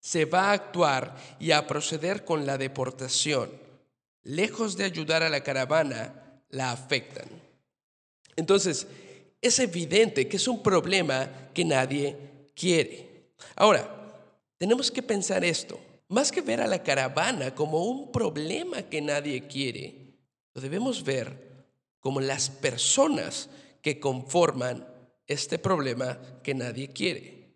Se 0.00 0.24
va 0.24 0.50
a 0.50 0.52
actuar 0.52 1.16
y 1.38 1.50
a 1.50 1.66
proceder 1.66 2.24
con 2.24 2.46
la 2.46 2.56
deportación 2.56 3.50
lejos 4.22 4.76
de 4.76 4.84
ayudar 4.84 5.22
a 5.22 5.28
la 5.28 5.42
caravana, 5.42 6.42
la 6.50 6.72
afectan. 6.72 7.28
Entonces, 8.36 8.86
es 9.40 9.58
evidente 9.58 10.28
que 10.28 10.36
es 10.36 10.48
un 10.48 10.62
problema 10.62 11.50
que 11.54 11.64
nadie 11.64 12.16
quiere. 12.54 13.30
Ahora, 13.56 13.88
tenemos 14.58 14.90
que 14.90 15.02
pensar 15.02 15.44
esto. 15.44 15.80
Más 16.08 16.32
que 16.32 16.40
ver 16.42 16.60
a 16.60 16.66
la 16.66 16.82
caravana 16.82 17.54
como 17.54 17.84
un 17.84 18.10
problema 18.10 18.82
que 18.82 19.00
nadie 19.00 19.46
quiere, 19.46 20.16
lo 20.54 20.60
debemos 20.60 21.04
ver 21.04 21.50
como 22.00 22.20
las 22.20 22.50
personas 22.50 23.48
que 23.80 24.00
conforman 24.00 24.86
este 25.26 25.58
problema 25.58 26.18
que 26.42 26.54
nadie 26.54 26.88
quiere. 26.88 27.54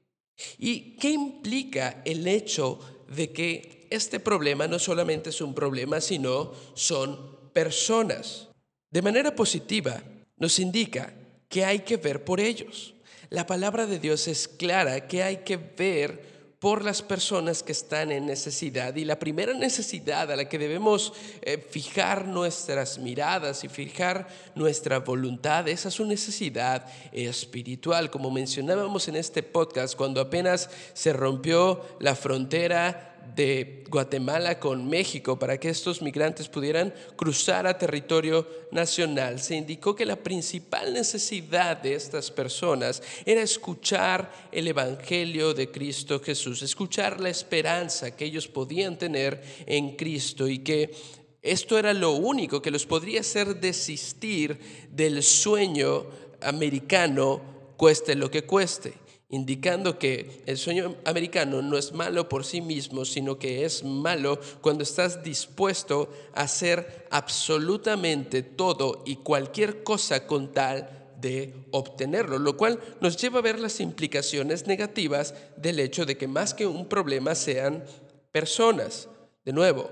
¿Y 0.59 0.97
qué 0.97 1.11
implica 1.11 2.02
el 2.04 2.26
hecho 2.26 2.78
de 3.09 3.33
que 3.33 3.73
este 3.94 4.20
problema 4.20 4.66
no 4.66 4.78
solamente 4.78 5.30
es 5.30 5.40
un 5.40 5.54
problema, 5.54 6.00
sino 6.00 6.52
son 6.74 7.50
personas. 7.52 8.48
De 8.90 9.02
manera 9.02 9.34
positiva, 9.34 10.02
nos 10.36 10.58
indica 10.58 11.12
que 11.48 11.64
hay 11.64 11.80
que 11.80 11.96
ver 11.96 12.24
por 12.24 12.40
ellos. 12.40 12.94
La 13.30 13.46
palabra 13.46 13.86
de 13.86 13.98
Dios 13.98 14.28
es 14.28 14.48
clara 14.48 15.06
que 15.08 15.22
hay 15.22 15.38
que 15.38 15.56
ver 15.56 16.34
por 16.64 16.82
las 16.82 17.02
personas 17.02 17.62
que 17.62 17.72
están 17.72 18.10
en 18.10 18.24
necesidad. 18.24 18.96
Y 18.96 19.04
la 19.04 19.18
primera 19.18 19.52
necesidad 19.52 20.32
a 20.32 20.36
la 20.36 20.48
que 20.48 20.58
debemos 20.58 21.12
eh, 21.42 21.58
fijar 21.58 22.26
nuestras 22.26 22.98
miradas 22.98 23.64
y 23.64 23.68
fijar 23.68 24.26
nuestra 24.54 25.00
voluntad 25.00 25.68
es 25.68 25.84
a 25.84 25.90
su 25.90 26.06
necesidad 26.06 26.86
espiritual. 27.12 28.10
Como 28.10 28.30
mencionábamos 28.30 29.08
en 29.08 29.16
este 29.16 29.42
podcast, 29.42 29.94
cuando 29.94 30.22
apenas 30.22 30.70
se 30.94 31.12
rompió 31.12 31.82
la 32.00 32.14
frontera 32.14 33.13
de 33.34 33.84
Guatemala 33.88 34.58
con 34.58 34.88
México 34.88 35.38
para 35.38 35.58
que 35.58 35.68
estos 35.68 36.02
migrantes 36.02 36.48
pudieran 36.48 36.92
cruzar 37.16 37.66
a 37.66 37.78
territorio 37.78 38.46
nacional, 38.70 39.40
se 39.40 39.56
indicó 39.56 39.94
que 39.94 40.04
la 40.04 40.16
principal 40.16 40.92
necesidad 40.92 41.76
de 41.76 41.94
estas 41.94 42.30
personas 42.30 43.02
era 43.24 43.42
escuchar 43.42 44.48
el 44.50 44.68
Evangelio 44.68 45.54
de 45.54 45.70
Cristo 45.70 46.20
Jesús, 46.20 46.62
escuchar 46.62 47.20
la 47.20 47.30
esperanza 47.30 48.16
que 48.16 48.24
ellos 48.24 48.48
podían 48.48 48.98
tener 48.98 49.42
en 49.66 49.96
Cristo 49.96 50.48
y 50.48 50.58
que 50.58 50.94
esto 51.42 51.78
era 51.78 51.92
lo 51.92 52.12
único 52.12 52.62
que 52.62 52.70
los 52.70 52.86
podría 52.86 53.20
hacer 53.20 53.60
desistir 53.60 54.58
del 54.90 55.22
sueño 55.22 56.06
americano, 56.40 57.40
cueste 57.76 58.14
lo 58.14 58.30
que 58.30 58.44
cueste 58.44 59.03
indicando 59.34 59.98
que 59.98 60.42
el 60.46 60.56
sueño 60.56 60.94
americano 61.04 61.60
no 61.60 61.76
es 61.76 61.92
malo 61.92 62.28
por 62.28 62.44
sí 62.44 62.60
mismo, 62.60 63.04
sino 63.04 63.36
que 63.36 63.64
es 63.64 63.82
malo 63.82 64.38
cuando 64.60 64.84
estás 64.84 65.24
dispuesto 65.24 66.08
a 66.34 66.42
hacer 66.42 67.08
absolutamente 67.10 68.42
todo 68.42 69.02
y 69.04 69.16
cualquier 69.16 69.82
cosa 69.82 70.26
con 70.26 70.52
tal 70.52 70.88
de 71.20 71.52
obtenerlo, 71.72 72.38
lo 72.38 72.56
cual 72.56 72.78
nos 73.00 73.16
lleva 73.16 73.40
a 73.40 73.42
ver 73.42 73.58
las 73.58 73.80
implicaciones 73.80 74.68
negativas 74.68 75.34
del 75.56 75.80
hecho 75.80 76.06
de 76.06 76.16
que 76.16 76.28
más 76.28 76.54
que 76.54 76.66
un 76.66 76.86
problema 76.86 77.34
sean 77.34 77.82
personas. 78.30 79.08
De 79.44 79.52
nuevo, 79.52 79.90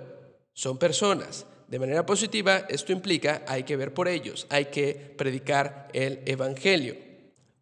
son 0.52 0.78
personas. 0.78 1.46
De 1.66 1.80
manera 1.80 2.06
positiva, 2.06 2.66
esto 2.68 2.92
implica 2.92 3.42
hay 3.48 3.64
que 3.64 3.76
ver 3.76 3.92
por 3.92 4.06
ellos, 4.06 4.46
hay 4.50 4.66
que 4.66 4.94
predicar 4.94 5.88
el 5.94 6.20
Evangelio. 6.26 6.94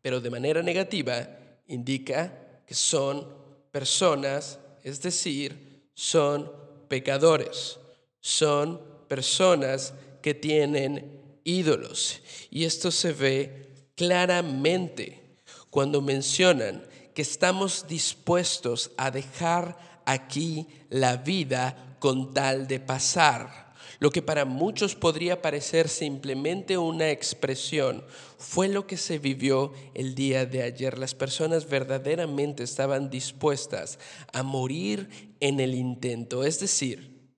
Pero 0.02 0.20
de 0.20 0.30
manera 0.30 0.62
negativa, 0.62 1.39
indica 1.70 2.62
que 2.66 2.74
son 2.74 3.26
personas, 3.72 4.58
es 4.82 5.00
decir, 5.00 5.90
son 5.94 6.50
pecadores, 6.88 7.78
son 8.20 8.80
personas 9.08 9.94
que 10.22 10.34
tienen 10.34 11.38
ídolos. 11.44 12.20
Y 12.50 12.64
esto 12.64 12.90
se 12.90 13.12
ve 13.12 13.90
claramente 13.96 15.38
cuando 15.70 16.02
mencionan 16.02 16.82
que 17.14 17.22
estamos 17.22 17.86
dispuestos 17.86 18.90
a 18.96 19.10
dejar 19.10 20.02
aquí 20.04 20.66
la 20.88 21.16
vida 21.16 21.96
con 21.98 22.34
tal 22.34 22.66
de 22.66 22.80
pasar. 22.80 23.69
Lo 24.00 24.10
que 24.10 24.22
para 24.22 24.46
muchos 24.46 24.94
podría 24.94 25.42
parecer 25.42 25.88
simplemente 25.90 26.78
una 26.78 27.10
expresión 27.10 28.02
fue 28.38 28.68
lo 28.68 28.86
que 28.86 28.96
se 28.96 29.18
vivió 29.18 29.74
el 29.92 30.14
día 30.14 30.46
de 30.46 30.62
ayer. 30.62 30.98
Las 30.98 31.14
personas 31.14 31.68
verdaderamente 31.68 32.62
estaban 32.62 33.10
dispuestas 33.10 33.98
a 34.32 34.42
morir 34.42 35.36
en 35.38 35.60
el 35.60 35.74
intento, 35.74 36.44
es 36.44 36.60
decir, 36.60 37.34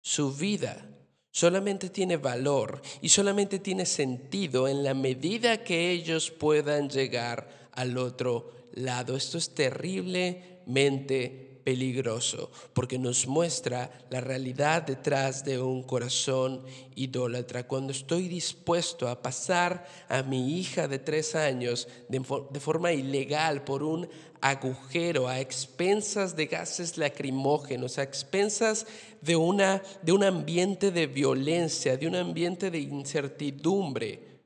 su 0.00 0.34
vida 0.34 0.88
solamente 1.30 1.90
tiene 1.90 2.16
valor 2.16 2.80
y 3.02 3.10
solamente 3.10 3.58
tiene 3.58 3.84
sentido 3.84 4.66
en 4.66 4.82
la 4.82 4.94
medida 4.94 5.62
que 5.62 5.90
ellos 5.90 6.30
puedan 6.30 6.88
llegar 6.88 7.68
al 7.72 7.98
otro 7.98 8.50
lado. 8.72 9.14
Esto 9.14 9.36
es 9.36 9.54
terriblemente 9.54 11.47
peligroso 11.68 12.50
porque 12.72 12.98
nos 12.98 13.26
muestra 13.26 13.90
la 14.08 14.22
realidad 14.22 14.84
detrás 14.84 15.44
de 15.44 15.60
un 15.60 15.82
corazón 15.82 16.62
idólatra. 16.94 17.68
Cuando 17.68 17.92
estoy 17.92 18.26
dispuesto 18.26 19.06
a 19.06 19.20
pasar 19.20 19.86
a 20.08 20.22
mi 20.22 20.58
hija 20.58 20.88
de 20.88 20.98
tres 20.98 21.34
años 21.34 21.86
de, 22.08 22.20
forma 22.58 22.94
ilegal 22.94 23.64
por 23.64 23.82
un 23.82 24.08
agujero 24.40 25.28
a 25.28 25.40
expensas 25.40 26.34
de 26.34 26.46
gases 26.46 26.96
lacrimógenos, 26.96 27.98
a 27.98 28.02
expensas 28.02 28.86
de, 29.20 29.36
una, 29.36 29.82
de 30.00 30.12
un 30.12 30.24
ambiente 30.24 30.90
de 30.90 31.06
violencia, 31.06 31.98
de 31.98 32.06
un 32.06 32.16
ambiente 32.16 32.70
de 32.70 32.78
incertidumbre, 32.78 34.37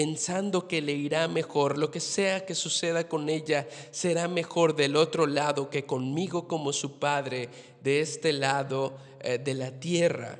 pensando 0.00 0.66
que 0.66 0.80
le 0.80 0.92
irá 0.92 1.28
mejor, 1.28 1.76
lo 1.76 1.90
que 1.90 2.00
sea 2.00 2.46
que 2.46 2.54
suceda 2.54 3.06
con 3.06 3.28
ella 3.28 3.68
será 3.90 4.28
mejor 4.28 4.74
del 4.74 4.96
otro 4.96 5.26
lado 5.26 5.68
que 5.68 5.84
conmigo 5.84 6.48
como 6.48 6.72
su 6.72 6.98
padre 6.98 7.50
de 7.82 8.00
este 8.00 8.32
lado 8.32 8.96
eh, 9.20 9.36
de 9.36 9.52
la 9.52 9.72
tierra 9.72 10.38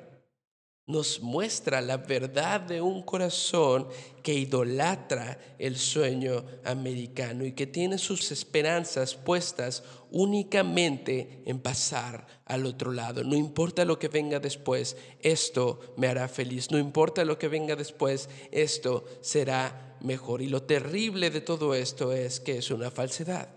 nos 0.90 1.20
muestra 1.20 1.81
la 1.81 1.96
verdad 1.96 2.61
de 2.61 2.81
un 2.81 3.03
corazón 3.03 3.88
que 4.22 4.35
idolatra 4.35 5.38
el 5.59 5.76
sueño 5.76 6.44
americano 6.64 7.44
y 7.44 7.53
que 7.53 7.66
tiene 7.66 7.96
sus 7.98 8.31
esperanzas 8.33 9.14
puestas 9.14 9.83
únicamente 10.11 11.42
en 11.46 11.61
pasar 11.61 12.26
al 12.44 12.66
otro 12.66 12.92
lado. 12.92 13.24
No 13.24 13.37
importa 13.37 13.85
lo 13.85 13.98
que 13.98 14.09
venga 14.09 14.40
después, 14.40 14.96
esto 15.20 15.81
me 15.96 16.09
hará 16.09 16.29
feliz. 16.29 16.70
No 16.70 16.79
importa 16.79 17.24
lo 17.24 17.38
que 17.38 17.48
venga 17.48 17.76
después, 17.76 18.29
esto 18.50 19.05
será 19.20 19.96
mejor. 20.00 20.42
Y 20.42 20.48
lo 20.48 20.62
terrible 20.62 21.31
de 21.31 21.40
todo 21.40 21.74
esto 21.74 22.12
es 22.12 22.40
que 22.40 22.59
es 22.59 22.70
una 22.70 22.90
falsedad. 22.90 23.48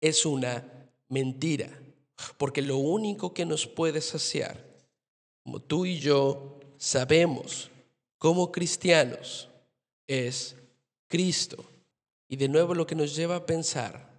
Es 0.00 0.26
una 0.26 0.90
mentira. 1.08 1.70
Porque 2.36 2.60
lo 2.60 2.76
único 2.76 3.32
que 3.32 3.46
nos 3.46 3.66
puede 3.66 4.02
saciar 4.02 4.69
como 5.42 5.60
tú 5.60 5.86
y 5.86 5.98
yo 5.98 6.58
sabemos 6.76 7.70
como 8.18 8.52
cristianos, 8.52 9.48
es 10.06 10.56
Cristo. 11.08 11.64
Y 12.28 12.36
de 12.36 12.48
nuevo 12.48 12.74
lo 12.74 12.86
que 12.86 12.94
nos 12.94 13.16
lleva 13.16 13.36
a 13.36 13.46
pensar 13.46 14.10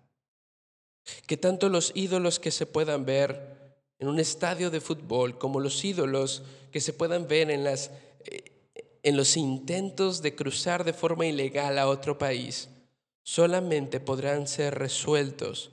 que 1.28 1.38
tanto 1.38 1.70
los 1.70 1.92
ídolos 1.96 2.40
que 2.40 2.52
se 2.52 2.66
puedan 2.66 3.06
ver 3.06 3.76
en 4.00 4.08
un 4.08 4.20
estadio 4.20 4.70
de 4.70 4.82
fútbol 4.82 5.38
como 5.38 5.60
los 5.60 5.84
ídolos 5.84 6.44
que 6.72 6.82
se 6.82 6.94
puedan 6.94 7.28
ver 7.28 7.52
en, 7.52 7.64
las, 7.64 7.92
eh, 8.26 8.52
en 9.04 9.18
los 9.18 9.38
intentos 9.38 10.22
de 10.22 10.36
cruzar 10.36 10.84
de 10.84 10.94
forma 10.94 11.26
ilegal 11.26 11.78
a 11.78 11.88
otro 11.88 12.18
país, 12.18 12.70
solamente 13.24 14.00
podrán 14.00 14.48
ser 14.48 14.76
resueltos 14.76 15.72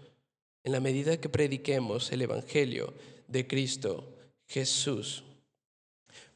en 0.65 0.73
la 0.73 0.81
medida 0.81 1.21
que 1.21 1.29
prediquemos 1.29 2.13
el 2.13 2.23
Evangelio 2.23 2.93
de 3.27 3.47
Cristo 3.47 4.05
Jesús. 4.47 5.25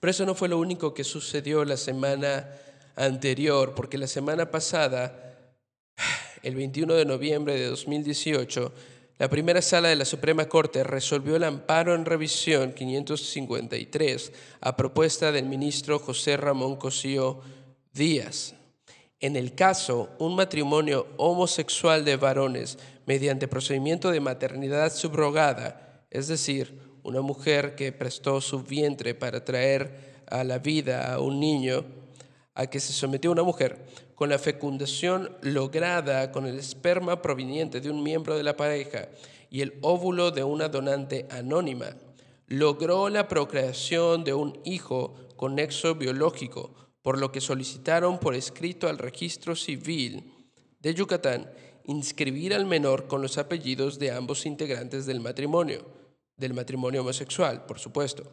Pero 0.03 0.11
eso 0.11 0.27
no 0.27 0.35
fue 0.35 0.49
lo 0.49 0.59
único 0.59 0.95
que 0.95 1.05
sucedió 1.05 1.65
la 1.65 1.77
semana 1.77 2.51
anterior, 2.97 3.73
porque 3.77 3.99
la 3.99 4.09
semana 4.09 4.51
pasada, 4.51 5.38
el 6.43 6.57
21 6.57 6.95
de 6.95 7.05
noviembre 7.05 7.55
de 7.55 7.67
2018, 7.67 8.73
la 9.19 9.31
primera 9.31 9.62
sala 9.62 9.91
de 9.91 9.95
la 9.95 10.05
Suprema 10.05 10.47
Corte 10.47 10.83
resolvió 10.83 11.37
el 11.37 11.45
amparo 11.45 11.95
en 11.95 12.05
revisión 12.05 12.73
553 12.73 14.33
a 14.61 14.75
propuesta 14.75 15.31
del 15.31 15.45
ministro 15.45 16.01
José 16.01 16.37
Ramón 16.37 16.75
Cosío 16.75 17.38
Díaz. 17.93 18.57
En 19.21 19.37
el 19.37 19.55
caso, 19.55 20.11
un 20.19 20.35
matrimonio 20.35 21.07
homosexual 21.17 22.05
de 22.05 22.17
varones 22.17 22.77
mediante 23.07 23.47
procedimiento 23.47 24.11
de 24.11 24.19
maternidad 24.19 24.93
subrogada, 24.93 26.05
es 26.11 26.27
decir, 26.27 26.91
una 27.03 27.21
mujer 27.21 27.75
que 27.75 27.93
prestó 27.93 28.41
su 28.41 28.62
vientre 28.62 29.15
para 29.15 29.45
traer 29.45 30.23
a 30.27 30.45
la 30.45 30.59
vida 30.59 31.12
a 31.12 31.21
un 31.21 31.41
niño, 31.41 31.85
a 32.55 32.67
que 32.67 32.81
se 32.81 32.93
sometió 32.93 33.31
una 33.31 33.43
mujer, 33.43 33.85
con 34.15 34.29
la 34.29 34.38
fecundación 34.38 35.37
lograda 35.41 36.31
con 36.31 36.47
el 36.47 36.59
esperma 36.59 37.21
proveniente 37.23 37.81
de 37.81 37.91
un 37.91 38.03
miembro 38.03 38.37
de 38.37 38.43
la 38.43 38.57
pareja 38.57 39.09
y 39.51 39.62
el 39.62 39.75
óvulo 39.81 40.31
de 40.31 40.45
una 40.45 40.69
donante 40.69 41.27
anónima, 41.31 41.97
logró 42.47 43.09
la 43.09 43.27
procreación 43.29 44.25
de 44.25 44.35
un 44.35 44.59
hijo 44.65 45.15
con 45.37 45.57
nexo 45.57 45.97
biológico, 45.97 46.73
por 47.03 47.19
lo 47.19 47.33
que 47.33 47.41
solicitaron 47.41 48.19
por 48.19 48.35
escrito 48.35 48.88
al 48.88 48.99
registro 48.99 49.57
civil 49.57 50.33
de 50.81 50.95
Yucatán 50.95 51.51
inscribir 51.85 52.55
al 52.55 52.65
menor 52.65 53.09
con 53.09 53.23
los 53.23 53.38
apellidos 53.38 53.99
de 53.99 54.12
ambos 54.12 54.47
integrantes 54.47 55.05
del 55.05 55.21
matrimonio 55.21 55.85
del 56.42 56.52
matrimonio 56.52 57.00
homosexual, 57.00 57.64
por 57.64 57.78
supuesto, 57.78 58.31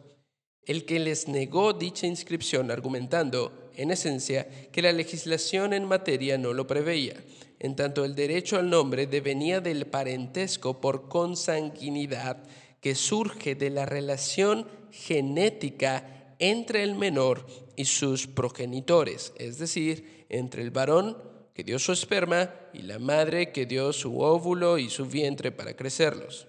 el 0.66 0.84
que 0.84 1.00
les 1.00 1.28
negó 1.28 1.72
dicha 1.72 2.06
inscripción 2.06 2.70
argumentando, 2.70 3.70
en 3.74 3.90
esencia, 3.90 4.46
que 4.70 4.82
la 4.82 4.92
legislación 4.92 5.72
en 5.72 5.86
materia 5.86 6.36
no 6.36 6.52
lo 6.52 6.66
preveía, 6.66 7.14
en 7.58 7.76
tanto 7.76 8.04
el 8.04 8.14
derecho 8.14 8.58
al 8.58 8.68
nombre 8.68 9.06
devenía 9.06 9.60
del 9.60 9.86
parentesco 9.86 10.80
por 10.80 11.08
consanguinidad 11.08 12.42
que 12.80 12.94
surge 12.94 13.54
de 13.54 13.70
la 13.70 13.86
relación 13.86 14.66
genética 14.90 16.34
entre 16.38 16.82
el 16.82 16.94
menor 16.94 17.46
y 17.76 17.84
sus 17.84 18.26
progenitores, 18.26 19.32
es 19.36 19.58
decir, 19.58 20.26
entre 20.28 20.62
el 20.62 20.70
varón 20.70 21.16
que 21.54 21.64
dio 21.64 21.78
su 21.78 21.92
esperma, 21.92 22.54
y 22.72 22.82
la 22.82 22.98
madre 22.98 23.52
que 23.52 23.66
dio 23.66 23.92
su 23.92 24.20
óvulo 24.20 24.78
y 24.78 24.88
su 24.88 25.06
vientre 25.06 25.52
para 25.52 25.74
crecerlos. 25.74 26.46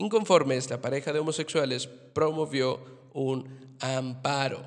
Inconformes, 0.00 0.70
la 0.70 0.80
pareja 0.80 1.12
de 1.12 1.18
homosexuales 1.18 1.88
promovió 1.88 2.80
un 3.14 3.74
amparo. 3.80 4.62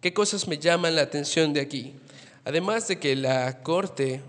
¿Qué 0.00 0.14
cosas 0.14 0.48
me 0.48 0.56
llaman 0.56 0.96
la 0.96 1.02
atención 1.02 1.52
de 1.52 1.60
aquí? 1.60 1.94
Además 2.46 2.88
de 2.88 2.98
que 2.98 3.14
la 3.14 3.62
Corte, 3.62 4.22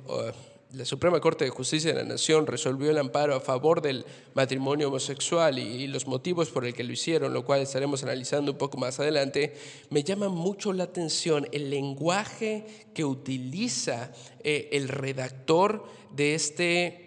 la 0.73 0.83
Suprema 0.83 1.21
Corte 1.21 1.45
de 1.45 1.49
Justicia 1.49 1.93
de 1.93 2.03
la 2.03 2.03
Nación 2.03 2.45
resolvió 2.45 2.91
el 2.91 2.97
amparo 2.97 3.35
a 3.35 3.39
favor 3.39 3.81
del 3.81 4.05
matrimonio 4.33 4.89
homosexual 4.89 5.57
y, 5.59 5.87
los 5.87 6.07
motivos 6.07 6.49
por 6.49 6.65
el 6.65 6.73
que 6.73 6.83
lo 6.83 6.91
hicieron, 6.91 7.33
lo 7.33 7.45
cual 7.45 7.61
estaremos 7.61 8.03
analizando 8.03 8.51
un 8.51 8.57
poco 8.57 8.77
más 8.77 8.99
adelante, 8.99 9.55
me 9.91 10.03
llama 10.03 10.27
mucho 10.27 10.73
la 10.73 10.83
atención 10.83 11.47
el 11.53 11.69
lenguaje 11.69 12.65
que 12.93 13.05
utiliza 13.05 14.11
eh, 14.43 14.67
el 14.73 14.89
redactor 14.89 15.85
de 16.11 16.35
este 16.35 17.02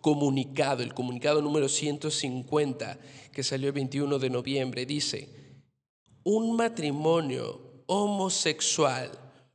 comunicado, 0.00 0.82
el 0.82 0.94
comunicado 0.94 1.42
número 1.42 1.68
150 1.68 2.98
que 3.32 3.42
salió 3.42 3.68
el 3.68 3.74
21 3.74 4.18
de 4.18 4.30
noviembre. 4.30 4.86
Dice, 4.86 5.28
un 6.24 6.56
matrimonio 6.56 7.60
homosexual 7.86 9.10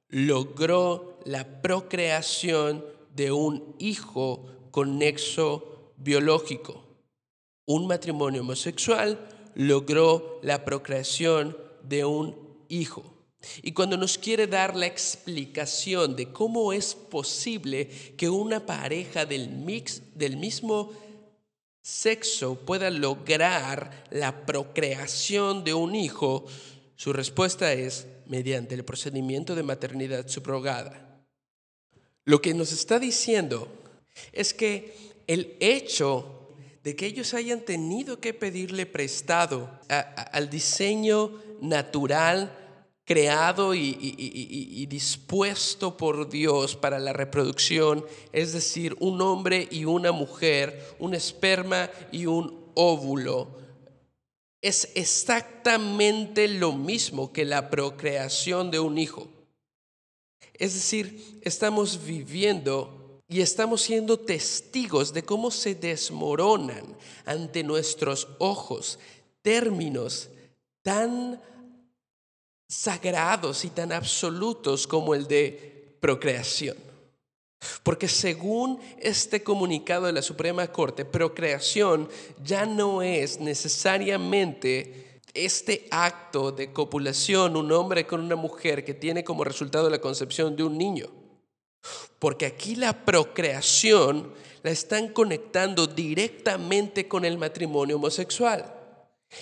logró 0.10 1.20
la 1.26 1.62
procreación 1.62 2.86
de 3.16 3.32
un 3.32 3.76
hijo 3.80 4.46
con 4.72 4.98
nexo 4.98 5.94
biológico. 5.98 6.84
Un 7.66 7.88
matrimonio 7.88 8.42
homosexual 8.42 9.20
logró 9.56 10.40
la 10.44 10.66
procreación 10.66 11.58
de 11.84 12.06
un 12.06 12.36
hijo. 12.70 13.04
Y 13.62 13.72
cuando 13.72 13.98
nos 13.98 14.18
quiere 14.18 14.48
dar 14.48 14.76
la 14.76 14.86
explicación 14.86 16.16
de 16.16 16.32
cómo 16.32 16.74
es 16.74 16.94
posible 16.96 17.88
que 18.16 18.30
una 18.30 18.66
pareja 18.66 19.26
del, 19.26 19.50
mix, 19.50 20.02
del 20.16 20.38
mismo 20.38 20.92
sexo 21.82 22.56
pueda 22.56 22.90
lograr 22.90 24.06
la 24.12 24.46
procreación 24.46 25.64
de 25.64 25.74
un 25.74 25.96
hijo, 25.96 26.46
su 26.96 27.14
respuesta 27.14 27.74
es 27.74 28.06
mediante 28.28 28.76
el 28.76 28.86
procedimiento 28.86 29.56
de 29.56 29.64
maternidad 29.64 30.28
subrogada. 30.28 31.24
Lo 32.26 32.42
que 32.42 32.54
nos 32.54 32.72
está 32.72 33.00
diciendo 33.00 33.68
es 34.32 34.54
que 34.54 34.96
el 35.26 35.58
hecho 35.60 36.56
de 36.84 36.96
que 36.96 37.08
ellos 37.08 37.34
hayan 37.34 37.62
tenido 37.62 38.20
que 38.20 38.34
pedirle 38.34 38.86
prestado 38.86 39.80
al 39.88 40.50
diseño 40.50 41.32
natural 41.62 42.61
creado 43.06 43.74
y, 43.74 44.86
dispuesto 44.86 45.98
por 45.98 46.30
Dios 46.30 46.76
para 46.76 47.00
la 47.00 47.14
reproducción, 47.14 48.06
es 48.32 48.54
decir, 48.54 48.96
un 49.00 49.22
hombre 49.22 49.68
y 49.72 49.86
una 49.86 50.12
mujer, 50.12 50.96
un 51.00 51.14
esperma 51.14 51.90
y 52.12 52.26
un 52.26 52.72
óvulo, 52.76 53.60
es 54.62 54.92
exactamente 54.96 56.48
lo 56.48 56.74
mismo 56.74 57.34
que 57.34 57.46
la 57.46 57.70
procreación 57.70 58.70
de 58.70 58.80
un 58.80 58.98
hijo. 58.98 59.28
Es 60.54 60.76
decir, 60.76 61.40
estamos 61.42 62.06
viviendo 62.06 63.20
y 63.28 63.42
estamos 63.42 63.82
siendo 63.82 64.20
testigos 64.20 65.14
de 65.14 65.24
cómo 65.24 65.50
se 65.50 65.74
desmoronan 65.74 66.96
ante 67.26 67.64
nuestros 67.64 68.28
ojos 68.38 69.00
términos 69.42 70.30
tan 70.84 71.42
sagrados 72.72 73.66
y 73.66 73.70
tan 73.70 73.92
absolutos 73.92 74.88
como 74.88 75.14
el 75.14 75.28
de 75.28 75.98
procreación. 76.00 76.78
Porque 77.84 78.08
según 78.08 78.80
este 78.98 79.44
comunicado 79.44 80.06
de 80.06 80.14
la 80.14 80.22
Suprema 80.22 80.66
Corte, 80.68 81.04
procreación 81.04 82.10
ya 82.44 82.66
no 82.66 83.04
es 83.04 83.40
necesariamente 83.40 85.20
este 85.34 85.88
acto 85.92 86.52
de 86.52 86.72
copulación, 86.72 87.58
un 87.58 87.72
hombre 87.74 88.08
con 88.08 88.22
una 88.22 88.38
mujer 88.38 88.86
que 88.86 88.94
tiene 88.94 89.24
como 89.24 89.44
resultado 89.44 89.90
la 89.90 90.00
concepción 90.00 90.56
de 90.56 90.64
un 90.64 90.78
niño. 90.78 91.08
Porque 92.20 92.46
aquí 92.46 92.76
la 92.76 93.06
procreación 93.06 94.34
la 94.64 94.72
están 94.72 95.10
conectando 95.10 95.88
directamente 95.88 97.08
con 97.08 97.26
el 97.26 97.38
matrimonio 97.38 97.98
homosexual. 97.98 98.81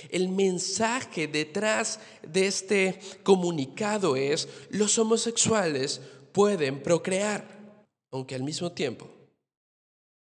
El 0.10 0.30
mensaje 0.30 1.28
detrás 1.28 2.00
de 2.22 2.48
este 2.48 3.00
comunicado 3.24 4.16
es, 4.16 4.48
los 4.70 4.98
homosexuales 4.98 6.02
pueden 6.32 6.82
procrear, 6.84 7.86
aunque 8.12 8.36
al 8.36 8.44
mismo 8.44 8.72
tiempo 8.72 9.10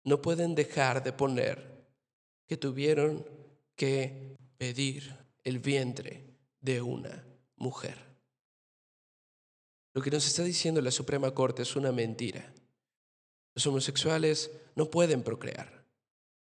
no 0.05 0.23
pueden 0.23 0.55
dejar 0.55 1.03
de 1.03 1.13
poner 1.13 1.71
que 2.47 2.57
tuvieron 2.57 3.27
que 3.77 4.37
pedir 4.57 5.17
el 5.45 5.59
vientre 5.59 6.25
de 6.61 6.81
una 6.81 7.25
mujer. 7.57 7.97
Lo 9.93 10.03
que 10.03 10.11
nos 10.11 10.27
está 10.27 10.43
diciendo 10.43 10.81
la 10.81 10.91
Suprema 10.91 11.33
Corte 11.33 11.63
es 11.63 11.75
una 11.77 11.93
mentira. 11.93 12.53
Los 13.55 13.67
homosexuales 13.67 14.51
no 14.77 14.91
pueden 14.91 15.23
procrear. 15.23 15.85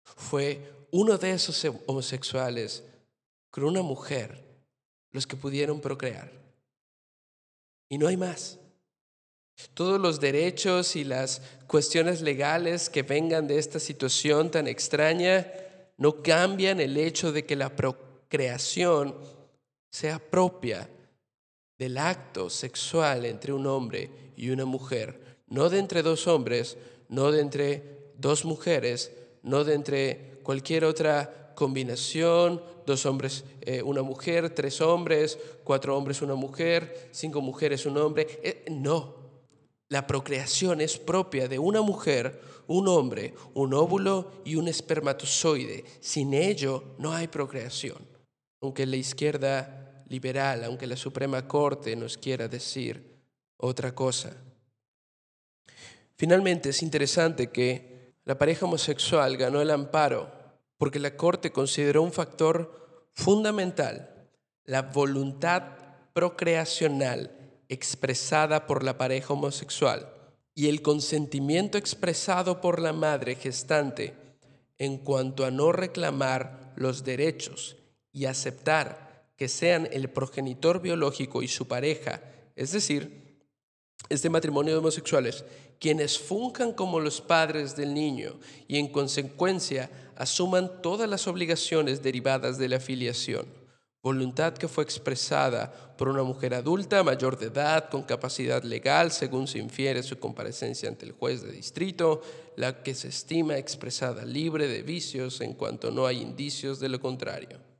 Fue 0.04 0.86
uno 0.92 1.18
de 1.18 1.32
esos 1.32 1.66
homosexuales 1.86 2.84
con 3.54 3.64
una 3.66 3.84
mujer 3.84 4.44
los 5.12 5.28
que 5.28 5.38
pudieron 5.38 5.80
procrear. 5.80 6.32
Y 7.88 7.98
no 7.98 8.08
hay 8.08 8.18
más. 8.18 8.60
Todos 9.76 10.02
los 10.02 10.20
derechos 10.20 10.96
y 10.96 11.04
las 11.04 11.42
cuestiones 11.68 12.22
legales 12.22 12.90
que 12.90 13.04
vengan 13.04 13.48
de 13.48 13.60
esta 13.60 13.80
situación 13.80 14.50
tan 14.50 14.68
extraña 14.68 15.48
no 15.98 16.24
cambian 16.24 16.80
el 16.80 16.98
hecho 16.98 17.32
de 17.32 17.46
que 17.46 17.56
la 17.56 17.76
procreación 17.76 18.14
creación 18.34 19.14
sea 19.92 20.18
propia 20.18 20.90
del 21.78 22.00
acto 22.00 22.50
sexual 22.50 23.26
entre 23.26 23.54
un 23.54 23.68
hombre 23.68 24.10
y 24.36 24.50
una 24.50 24.66
mujer, 24.66 25.38
no 25.46 25.70
de 25.70 25.78
entre 25.78 26.02
dos 26.02 26.26
hombres, 26.26 26.76
no 27.10 27.32
de 27.32 27.42
entre 27.42 28.12
dos 28.18 28.44
mujeres, 28.44 29.12
no 29.44 29.64
de 29.64 29.76
entre 29.76 30.40
cualquier 30.42 30.84
otra 30.84 31.43
combinación, 31.56 32.62
dos 32.86 33.06
hombres, 33.06 33.44
eh, 33.62 33.82
una 33.82 34.02
mujer, 34.02 34.50
tres 34.50 34.82
hombres, 34.82 35.38
cuatro 35.64 35.98
hombres, 35.98 36.22
una 36.22 36.36
mujer, 36.36 37.10
cinco 37.12 37.42
mujeres, 37.42 37.86
un 37.86 37.98
hombre. 37.98 38.40
Eh, 38.44 38.66
no, 38.72 39.16
la 39.90 40.08
procreación 40.08 40.82
es 40.82 40.98
propia 40.98 41.48
de 41.48 41.60
una 41.60 41.82
mujer, 41.82 42.42
un 42.68 42.88
hombre, 42.88 43.34
un 43.54 43.74
óvulo 43.74 44.32
y 44.46 44.56
un 44.56 44.68
espermatozoide. 44.68 45.84
Sin 46.00 46.34
ello 46.34 46.96
no 46.98 47.14
hay 47.14 47.28
procreación 47.28 48.14
aunque 48.64 48.86
la 48.86 48.96
izquierda 48.96 50.06
liberal, 50.08 50.64
aunque 50.64 50.88
la 50.88 50.96
Suprema 50.96 51.46
Corte 51.46 51.98
nos 51.98 52.18
quiera 52.18 52.48
decir 52.48 53.20
otra 53.58 53.94
cosa. 53.94 54.34
Finalmente, 56.16 56.70
es 56.70 56.82
interesante 56.82 57.48
que 57.48 58.14
la 58.24 58.38
pareja 58.38 58.66
homosexual 58.66 59.36
ganó 59.36 59.62
el 59.62 59.70
amparo 59.70 60.32
porque 60.78 61.00
la 61.00 61.16
Corte 61.16 61.52
consideró 61.52 62.02
un 62.02 62.12
factor 62.12 63.10
fundamental, 63.14 64.30
la 64.66 64.82
voluntad 64.82 65.64
procreacional 66.14 67.32
expresada 67.70 68.68
por 68.68 68.84
la 68.84 68.98
pareja 68.98 69.34
homosexual 69.34 70.14
y 70.56 70.68
el 70.68 70.82
consentimiento 70.82 71.78
expresado 71.78 72.62
por 72.62 72.80
la 72.80 72.94
madre 72.94 73.36
gestante 73.36 74.14
en 74.78 74.98
cuanto 74.98 75.46
a 75.46 75.52
no 75.52 75.72
reclamar 75.72 76.74
los 76.76 77.04
derechos 77.04 77.78
y 78.12 78.26
aceptar 78.26 79.32
que 79.36 79.48
sean 79.48 79.88
el 79.92 80.10
progenitor 80.10 80.82
biológico 80.82 81.42
y 81.42 81.48
su 81.48 81.68
pareja, 81.68 82.22
es 82.56 82.72
decir, 82.72 83.24
este 84.10 84.30
matrimonio 84.30 84.74
de 84.74 84.80
homosexuales, 84.80 85.44
quienes 85.80 86.20
funjan 86.20 86.74
como 86.74 87.00
los 87.00 87.22
padres 87.22 87.76
del 87.76 87.94
niño 87.94 88.40
y 88.68 88.78
en 88.78 88.88
consecuencia 88.90 89.90
asuman 90.18 90.82
todas 90.82 91.10
las 91.10 91.28
obligaciones 91.28 92.02
derivadas 92.02 92.58
de 92.58 92.70
la 92.70 92.80
filiación. 92.80 93.46
Voluntad 94.04 94.54
que 94.54 94.68
fue 94.68 94.84
expresada 94.84 95.72
por 95.98 96.10
una 96.10 96.24
mujer 96.24 96.54
adulta, 96.54 97.04
mayor 97.04 97.38
de 97.38 97.46
edad, 97.46 97.90
con 97.90 98.04
capacidad 98.04 98.62
legal, 98.62 99.12
según 99.12 99.48
se 99.48 99.60
infiere 99.60 100.04
su 100.04 100.20
comparecencia 100.20 100.90
ante 100.90 101.06
el 101.06 101.14
juez 101.14 101.42
de 101.42 101.54
distrito, 101.54 102.22
la 102.58 102.84
que 102.84 102.96
se 102.96 103.08
estima 103.08 103.58
expresada 103.58 104.26
libre 104.26 104.68
de 104.68 104.82
vicios 104.82 105.40
en 105.40 105.54
cuanto 105.54 105.90
no 105.90 106.06
hay 106.06 106.22
indicios 106.22 106.82
de 106.82 106.90
lo 106.90 107.00
contrario. 107.00 107.73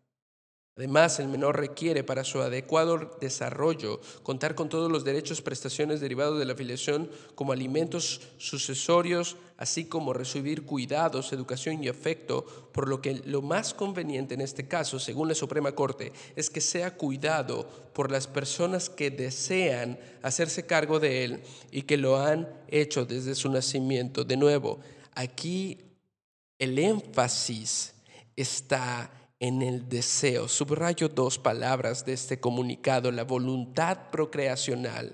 Además, 0.76 1.20
el 1.20 1.28
menor 1.28 1.60
requiere 1.60 2.04
para 2.04 2.24
su 2.24 2.42
adecuado 2.42 3.18
desarrollo 3.22 4.02
contar 4.24 4.56
con 4.56 4.70
todos 4.70 4.92
los 4.92 5.04
derechos, 5.04 5.44
prestaciones 5.44 6.02
derivados 6.02 6.40
de 6.40 6.46
la 6.46 6.54
afiliación 6.54 7.12
como 7.36 7.52
alimentos 7.52 8.22
sucesorios, 8.40 9.38
así 9.58 9.86
como 9.86 10.14
recibir 10.14 10.66
cuidados, 10.66 11.32
educación 11.32 11.84
y 11.84 11.90
afecto, 11.90 12.72
por 12.74 12.90
lo 12.90 13.04
que 13.04 13.22
lo 13.26 13.44
más 13.44 13.76
conveniente 13.76 14.34
en 14.34 14.42
este 14.42 14.68
caso, 14.68 14.98
según 14.98 15.28
la 15.28 15.36
Suprema 15.36 15.74
Corte, 15.74 16.12
es 16.36 16.50
que 16.50 16.60
sea 16.60 16.98
cuidado 16.98 17.68
por 17.94 18.10
las 18.10 18.26
personas 18.26 18.90
que 18.90 19.12
desean 19.12 20.00
hacerse 20.24 20.66
cargo 20.66 21.00
de 21.00 21.24
él 21.24 21.44
y 21.70 21.84
que 21.84 21.98
lo 21.98 22.18
han 22.18 22.50
hecho 22.68 23.06
desde 23.06 23.36
su 23.36 23.52
nacimiento. 23.52 24.24
De 24.24 24.38
nuevo, 24.38 24.80
aquí 25.14 25.78
el 26.58 26.80
énfasis 26.80 27.94
está 28.36 29.23
en 29.44 29.62
el 29.62 29.90
deseo. 29.90 30.48
Subrayo 30.48 31.10
dos 31.10 31.38
palabras 31.38 32.06
de 32.06 32.14
este 32.14 32.40
comunicado, 32.40 33.12
la 33.12 33.26
voluntad 33.26 34.10
procreacional 34.10 35.14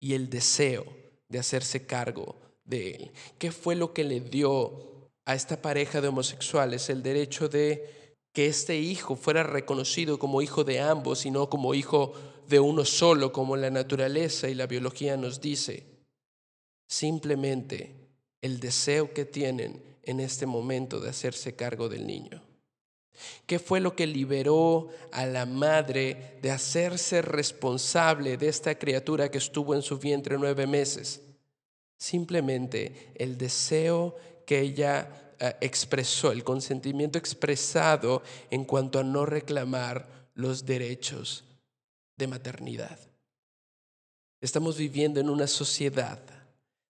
y 0.00 0.14
el 0.14 0.28
deseo 0.28 0.84
de 1.28 1.38
hacerse 1.38 1.86
cargo 1.86 2.34
de 2.64 2.90
él. 2.90 3.12
¿Qué 3.38 3.52
fue 3.52 3.76
lo 3.76 3.92
que 3.92 4.02
le 4.02 4.18
dio 4.18 5.08
a 5.24 5.36
esta 5.36 5.62
pareja 5.62 6.00
de 6.00 6.08
homosexuales 6.08 6.90
el 6.90 7.04
derecho 7.04 7.48
de 7.48 8.18
que 8.32 8.46
este 8.46 8.76
hijo 8.80 9.14
fuera 9.14 9.44
reconocido 9.44 10.18
como 10.18 10.42
hijo 10.42 10.64
de 10.64 10.80
ambos 10.80 11.26
y 11.26 11.30
no 11.30 11.48
como 11.48 11.74
hijo 11.74 12.14
de 12.48 12.58
uno 12.58 12.84
solo, 12.84 13.30
como 13.30 13.56
la 13.56 13.70
naturaleza 13.70 14.48
y 14.48 14.54
la 14.56 14.66
biología 14.66 15.16
nos 15.16 15.40
dice? 15.40 15.86
Simplemente 16.88 17.94
el 18.40 18.58
deseo 18.58 19.14
que 19.14 19.26
tienen 19.26 19.80
en 20.02 20.18
este 20.18 20.44
momento 20.44 20.98
de 20.98 21.10
hacerse 21.10 21.54
cargo 21.54 21.88
del 21.88 22.04
niño. 22.04 22.49
¿Qué 23.46 23.58
fue 23.58 23.80
lo 23.80 23.94
que 23.94 24.06
liberó 24.06 24.88
a 25.12 25.26
la 25.26 25.46
madre 25.46 26.38
de 26.42 26.50
hacerse 26.50 27.22
responsable 27.22 28.36
de 28.36 28.48
esta 28.48 28.76
criatura 28.76 29.30
que 29.30 29.38
estuvo 29.38 29.74
en 29.74 29.82
su 29.82 29.98
vientre 29.98 30.36
nueve 30.38 30.66
meses? 30.66 31.22
Simplemente 31.98 33.12
el 33.16 33.36
deseo 33.36 34.16
que 34.46 34.60
ella 34.60 35.34
eh, 35.38 35.56
expresó, 35.60 36.32
el 36.32 36.44
consentimiento 36.44 37.18
expresado 37.18 38.22
en 38.50 38.64
cuanto 38.64 38.98
a 38.98 39.04
no 39.04 39.26
reclamar 39.26 40.28
los 40.34 40.64
derechos 40.64 41.44
de 42.16 42.26
maternidad. 42.26 42.98
Estamos 44.40 44.78
viviendo 44.78 45.20
en 45.20 45.28
una 45.28 45.46
sociedad 45.46 46.20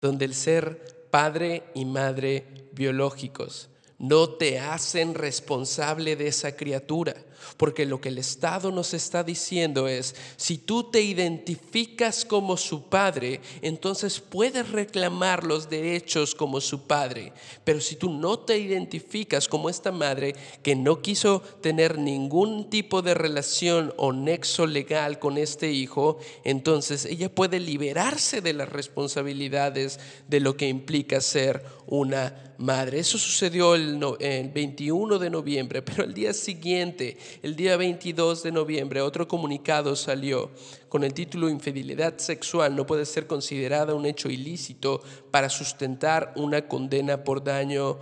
donde 0.00 0.24
el 0.24 0.34
ser 0.34 1.08
padre 1.10 1.64
y 1.74 1.84
madre 1.84 2.68
biológicos 2.72 3.68
no 4.02 4.30
te 4.30 4.58
hacen 4.58 5.14
responsable 5.14 6.16
de 6.16 6.26
esa 6.26 6.56
criatura. 6.56 7.14
Porque 7.56 7.86
lo 7.86 8.00
que 8.00 8.08
el 8.08 8.18
Estado 8.18 8.70
nos 8.70 8.94
está 8.94 9.24
diciendo 9.24 9.88
es, 9.88 10.14
si 10.36 10.58
tú 10.58 10.90
te 10.90 11.02
identificas 11.02 12.24
como 12.24 12.56
su 12.56 12.88
padre, 12.88 13.40
entonces 13.62 14.20
puedes 14.20 14.70
reclamar 14.70 15.44
los 15.44 15.68
derechos 15.68 16.34
como 16.34 16.60
su 16.60 16.86
padre. 16.86 17.32
Pero 17.64 17.80
si 17.80 17.96
tú 17.96 18.10
no 18.10 18.38
te 18.38 18.58
identificas 18.58 19.48
como 19.48 19.68
esta 19.68 19.92
madre 19.92 20.34
que 20.62 20.74
no 20.74 21.02
quiso 21.02 21.40
tener 21.60 21.98
ningún 21.98 22.70
tipo 22.70 23.02
de 23.02 23.14
relación 23.14 23.92
o 23.96 24.12
nexo 24.12 24.66
legal 24.66 25.18
con 25.18 25.38
este 25.38 25.72
hijo, 25.72 26.18
entonces 26.44 27.04
ella 27.04 27.34
puede 27.34 27.60
liberarse 27.60 28.40
de 28.40 28.52
las 28.52 28.68
responsabilidades 28.68 30.00
de 30.28 30.40
lo 30.40 30.56
que 30.56 30.68
implica 30.68 31.20
ser 31.20 31.64
una 31.86 32.54
madre. 32.58 33.00
Eso 33.00 33.18
sucedió 33.18 33.74
el, 33.74 34.00
el 34.20 34.48
21 34.50 35.18
de 35.18 35.30
noviembre, 35.30 35.82
pero 35.82 36.04
el 36.04 36.14
día 36.14 36.32
siguiente 36.32 37.16
el 37.42 37.56
día 37.56 37.76
22 37.76 38.42
de 38.42 38.52
noviembre 38.52 39.00
otro 39.00 39.26
comunicado 39.26 39.96
salió 39.96 40.50
con 40.88 41.04
el 41.04 41.14
título 41.14 41.48
Infidelidad 41.48 42.18
sexual 42.18 42.76
no 42.76 42.86
puede 42.86 43.06
ser 43.06 43.26
considerada 43.26 43.94
un 43.94 44.06
hecho 44.06 44.28
ilícito 44.28 45.02
para 45.30 45.48
sustentar 45.48 46.32
una 46.36 46.68
condena 46.68 47.24
por 47.24 47.42
daño 47.42 47.98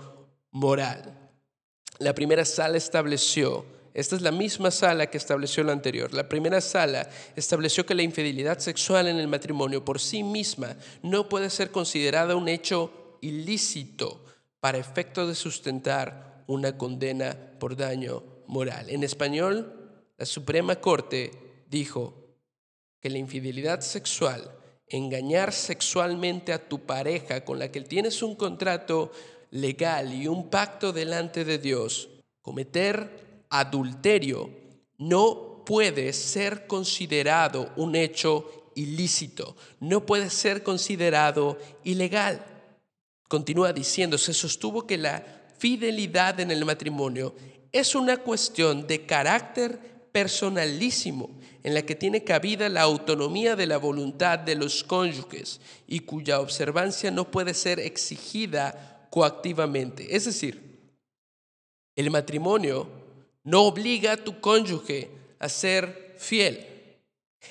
moral. 0.50 1.30
La 1.98 2.14
primera 2.14 2.44
sala 2.44 2.76
estableció, 2.76 3.64
esta 3.92 4.16
es 4.16 4.22
la 4.22 4.32
misma 4.32 4.70
sala 4.70 5.06
que 5.06 5.18
estableció 5.18 5.62
la 5.64 5.72
anterior, 5.72 6.12
la 6.14 6.28
primera 6.28 6.60
sala 6.60 7.08
estableció 7.36 7.84
que 7.84 7.94
la 7.94 8.02
infidelidad 8.02 8.58
sexual 8.58 9.06
en 9.08 9.18
el 9.18 9.28
matrimonio 9.28 9.84
por 9.84 10.00
sí 10.00 10.22
misma 10.22 10.76
no 11.02 11.28
puede 11.28 11.50
ser 11.50 11.70
considerada 11.70 12.36
un 12.36 12.48
hecho 12.48 13.18
ilícito 13.20 14.24
para 14.60 14.78
efecto 14.78 15.26
de 15.26 15.34
sustentar 15.34 16.44
una 16.46 16.76
condena 16.76 17.36
por 17.58 17.76
daño 17.76 18.22
moral. 18.50 18.90
En 18.90 19.04
español, 19.04 20.02
la 20.18 20.26
Suprema 20.26 20.76
Corte 20.76 21.30
dijo 21.68 22.36
que 23.00 23.08
la 23.08 23.18
infidelidad 23.18 23.80
sexual, 23.80 24.50
engañar 24.88 25.52
sexualmente 25.52 26.52
a 26.52 26.68
tu 26.68 26.80
pareja 26.84 27.44
con 27.44 27.58
la 27.58 27.70
que 27.70 27.80
tienes 27.82 28.22
un 28.22 28.34
contrato 28.34 29.12
legal 29.50 30.12
y 30.12 30.26
un 30.26 30.50
pacto 30.50 30.92
delante 30.92 31.44
de 31.44 31.58
Dios, 31.58 32.08
cometer 32.42 33.44
adulterio 33.50 34.50
no 34.98 35.62
puede 35.64 36.12
ser 36.12 36.66
considerado 36.66 37.72
un 37.76 37.94
hecho 37.94 38.72
ilícito, 38.74 39.56
no 39.78 40.04
puede 40.04 40.28
ser 40.28 40.62
considerado 40.62 41.56
ilegal. 41.84 42.44
Continúa 43.28 43.72
diciendo, 43.72 44.18
se 44.18 44.34
sostuvo 44.34 44.86
que 44.86 44.98
la 44.98 45.24
fidelidad 45.56 46.40
en 46.40 46.50
el 46.50 46.64
matrimonio 46.64 47.34
es 47.72 47.94
una 47.94 48.16
cuestión 48.18 48.86
de 48.86 49.06
carácter 49.06 49.78
personalísimo 50.12 51.30
en 51.62 51.74
la 51.74 51.82
que 51.82 51.94
tiene 51.94 52.24
cabida 52.24 52.68
la 52.68 52.82
autonomía 52.82 53.54
de 53.54 53.66
la 53.66 53.76
voluntad 53.76 54.38
de 54.38 54.54
los 54.54 54.82
cónyuges 54.82 55.60
y 55.86 56.00
cuya 56.00 56.40
observancia 56.40 57.10
no 57.10 57.30
puede 57.30 57.54
ser 57.54 57.78
exigida 57.80 59.06
coactivamente. 59.10 60.14
Es 60.14 60.24
decir, 60.24 60.92
el 61.96 62.10
matrimonio 62.10 62.88
no 63.44 63.64
obliga 63.64 64.12
a 64.12 64.16
tu 64.16 64.40
cónyuge 64.40 65.10
a 65.38 65.48
ser 65.48 66.14
fiel. 66.18 66.66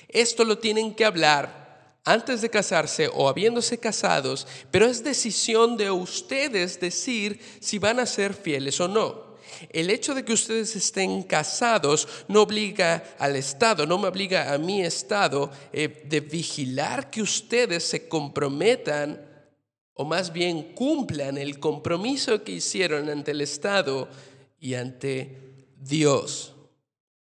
Esto 0.08 0.44
lo 0.44 0.58
tienen 0.58 0.94
que 0.94 1.04
hablar 1.04 1.98
antes 2.04 2.40
de 2.40 2.50
casarse 2.50 3.08
o 3.12 3.28
habiéndose 3.28 3.78
casados, 3.78 4.46
pero 4.70 4.86
es 4.86 5.04
decisión 5.04 5.76
de 5.76 5.90
ustedes 5.90 6.80
decir 6.80 7.40
si 7.60 7.78
van 7.78 8.00
a 8.00 8.06
ser 8.06 8.34
fieles 8.34 8.80
o 8.80 8.88
no. 8.88 9.29
El 9.68 9.90
hecho 9.90 10.14
de 10.14 10.24
que 10.24 10.32
ustedes 10.32 10.74
estén 10.74 11.22
casados 11.22 12.08
no 12.28 12.42
obliga 12.42 13.04
al 13.18 13.36
Estado, 13.36 13.86
no 13.86 13.98
me 13.98 14.08
obliga 14.08 14.52
a 14.52 14.58
mi 14.58 14.82
Estado 14.82 15.50
eh, 15.72 16.04
de 16.08 16.20
vigilar 16.20 17.10
que 17.10 17.22
ustedes 17.22 17.84
se 17.84 18.08
comprometan 18.08 19.20
o 19.94 20.04
más 20.04 20.32
bien 20.32 20.74
cumplan 20.74 21.36
el 21.36 21.58
compromiso 21.58 22.42
que 22.42 22.52
hicieron 22.52 23.10
ante 23.10 23.32
el 23.32 23.42
Estado 23.42 24.08
y 24.58 24.74
ante 24.74 25.36
Dios. 25.78 26.54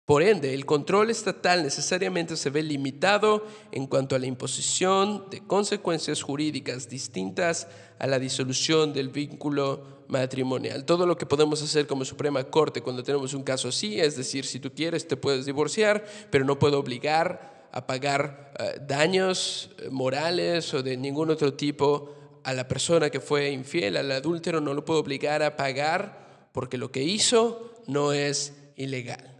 Por 0.08 0.24
ende, 0.24 0.54
el 0.54 0.66
control 0.66 1.10
estatal 1.10 1.63
necesariamente 1.63 2.38
se 2.38 2.50
ve 2.50 2.63
limitado 2.63 3.46
en 3.74 3.88
cuanto 3.88 4.16
a 4.16 4.20
la 4.20 4.26
imposición 4.26 5.30
de 5.30 5.46
consecuencias 5.46 6.22
jurídicas 6.22 6.88
distintas 6.88 7.68
a 8.00 8.08
la 8.08 8.18
disolución 8.18 8.94
del 8.94 9.10
vínculo 9.10 9.97
matrimonial. 10.08 10.86
Todo 10.86 11.06
lo 11.06 11.17
que 11.17 11.26
podemos 11.26 11.62
hacer 11.62 11.88
como 11.88 12.06
Suprema 12.06 12.43
Corte 12.46 12.82
cuando 12.82 13.04
tenemos 13.04 13.34
un 13.34 13.43
caso 13.43 13.70
así, 13.70 14.00
es 14.00 14.15
decir, 14.15 14.46
si 14.46 14.60
tú 14.60 14.72
quieres 14.74 15.08
te 15.08 15.17
puedes 15.17 15.46
divorciar, 15.46 16.06
pero 16.30 16.46
no 16.46 16.60
puedo 16.60 16.80
obligar 16.80 17.67
a 17.72 17.86
pagar 17.86 18.54
eh, 18.60 18.80
daños 18.88 19.70
eh, 19.80 19.89
morales 19.89 20.74
o 20.74 20.82
de 20.82 20.98
ningún 20.98 21.30
otro 21.30 21.54
tipo 21.54 22.13
a 22.43 22.54
la 22.54 22.67
persona 22.67 23.10
que 23.10 23.20
fue 23.20 23.52
infiel, 23.52 23.98
al 23.98 24.12
adúltero, 24.12 24.62
no 24.62 24.74
lo 24.74 24.86
puedo 24.86 25.02
obligar 25.02 25.43
a 25.43 25.58
pagar 25.58 26.50
porque 26.54 26.78
lo 26.78 26.91
que 26.91 27.04
hizo 27.04 27.74
no 27.88 28.13
es 28.13 28.54
ilegal. 28.78 29.37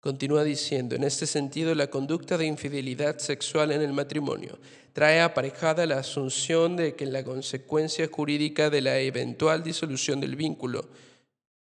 Continúa 0.00 0.44
diciendo, 0.44 0.94
en 0.94 1.02
este 1.02 1.26
sentido, 1.26 1.74
la 1.74 1.90
conducta 1.90 2.38
de 2.38 2.46
infidelidad 2.46 3.18
sexual 3.18 3.72
en 3.72 3.82
el 3.82 3.92
matrimonio 3.92 4.58
trae 4.92 5.20
aparejada 5.20 5.86
la 5.86 5.98
asunción 5.98 6.76
de 6.76 6.94
que 6.94 7.06
la 7.06 7.24
consecuencia 7.24 8.08
jurídica 8.10 8.70
de 8.70 8.80
la 8.80 8.98
eventual 9.00 9.64
disolución 9.64 10.20
del 10.20 10.36
vínculo, 10.36 10.88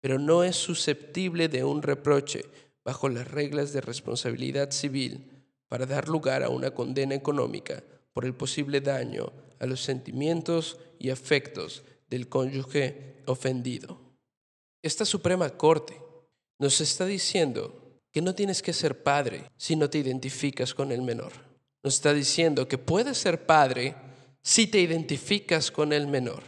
pero 0.01 0.19
no 0.19 0.43
es 0.43 0.55
susceptible 0.55 1.47
de 1.47 1.63
un 1.63 1.81
reproche 1.81 2.45
bajo 2.85 3.09
las 3.09 3.29
reglas 3.29 3.73
de 3.73 3.81
responsabilidad 3.81 4.71
civil 4.71 5.31
para 5.67 5.85
dar 5.85 6.07
lugar 6.07 6.43
a 6.43 6.49
una 6.49 6.71
condena 6.71 7.15
económica 7.15 7.83
por 8.13 8.23
el 8.23 8.35
posible 8.35 8.81
daño 8.81 9.33
a 9.59 9.65
los 9.65 9.81
sentimientos 9.81 10.77
y 10.99 11.09
afectos 11.09 11.83
del 12.07 12.29
cónyuge 12.29 13.23
ofendido. 13.25 13.99
Esta 14.81 15.05
Suprema 15.05 15.49
Corte 15.49 15.99
nos 16.59 16.79
está 16.81 17.05
diciendo 17.05 17.86
que 18.17 18.21
no 18.23 18.33
tienes 18.33 18.63
que 18.63 18.73
ser 18.73 19.03
padre 19.03 19.43
si 19.57 19.75
no 19.75 19.91
te 19.91 19.99
identificas 19.99 20.73
con 20.73 20.91
el 20.91 21.03
menor. 21.03 21.33
Nos 21.83 21.93
está 21.93 22.15
diciendo 22.15 22.67
que 22.67 22.79
puedes 22.79 23.15
ser 23.15 23.45
padre 23.45 23.93
si 24.41 24.65
te 24.65 24.79
identificas 24.79 25.69
con 25.69 25.93
el 25.93 26.07
menor. 26.07 26.41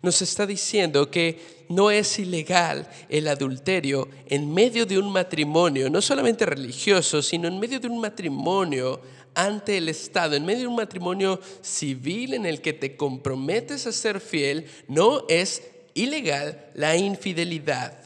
Nos 0.00 0.22
está 0.22 0.46
diciendo 0.46 1.10
que 1.10 1.64
no 1.70 1.90
es 1.90 2.20
ilegal 2.20 2.88
el 3.08 3.26
adulterio 3.26 4.08
en 4.26 4.54
medio 4.54 4.86
de 4.86 4.96
un 4.96 5.10
matrimonio, 5.10 5.90
no 5.90 6.00
solamente 6.00 6.46
religioso, 6.46 7.20
sino 7.20 7.48
en 7.48 7.58
medio 7.58 7.80
de 7.80 7.88
un 7.88 8.00
matrimonio 8.00 9.00
ante 9.34 9.76
el 9.76 9.88
Estado, 9.88 10.36
en 10.36 10.46
medio 10.46 10.60
de 10.60 10.66
un 10.68 10.76
matrimonio 10.76 11.40
civil 11.62 12.34
en 12.34 12.46
el 12.46 12.60
que 12.60 12.74
te 12.74 12.96
comprometes 12.96 13.88
a 13.88 13.92
ser 13.92 14.20
fiel, 14.20 14.66
no 14.86 15.24
es 15.28 15.62
ilegal 15.94 16.70
la 16.74 16.96
infidelidad. 16.96 17.97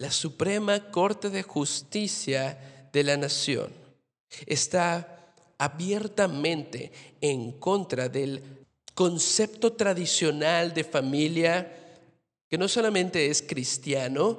La 0.00 0.10
Suprema 0.10 0.90
Corte 0.90 1.28
de 1.28 1.42
Justicia 1.42 2.88
de 2.90 3.04
la 3.04 3.18
Nación 3.18 3.70
está 4.46 5.34
abiertamente 5.58 6.90
en 7.20 7.52
contra 7.52 8.08
del 8.08 8.42
concepto 8.94 9.74
tradicional 9.74 10.72
de 10.72 10.84
familia 10.84 11.70
que 12.48 12.56
no 12.56 12.66
solamente 12.66 13.26
es 13.26 13.42
cristiano, 13.42 14.38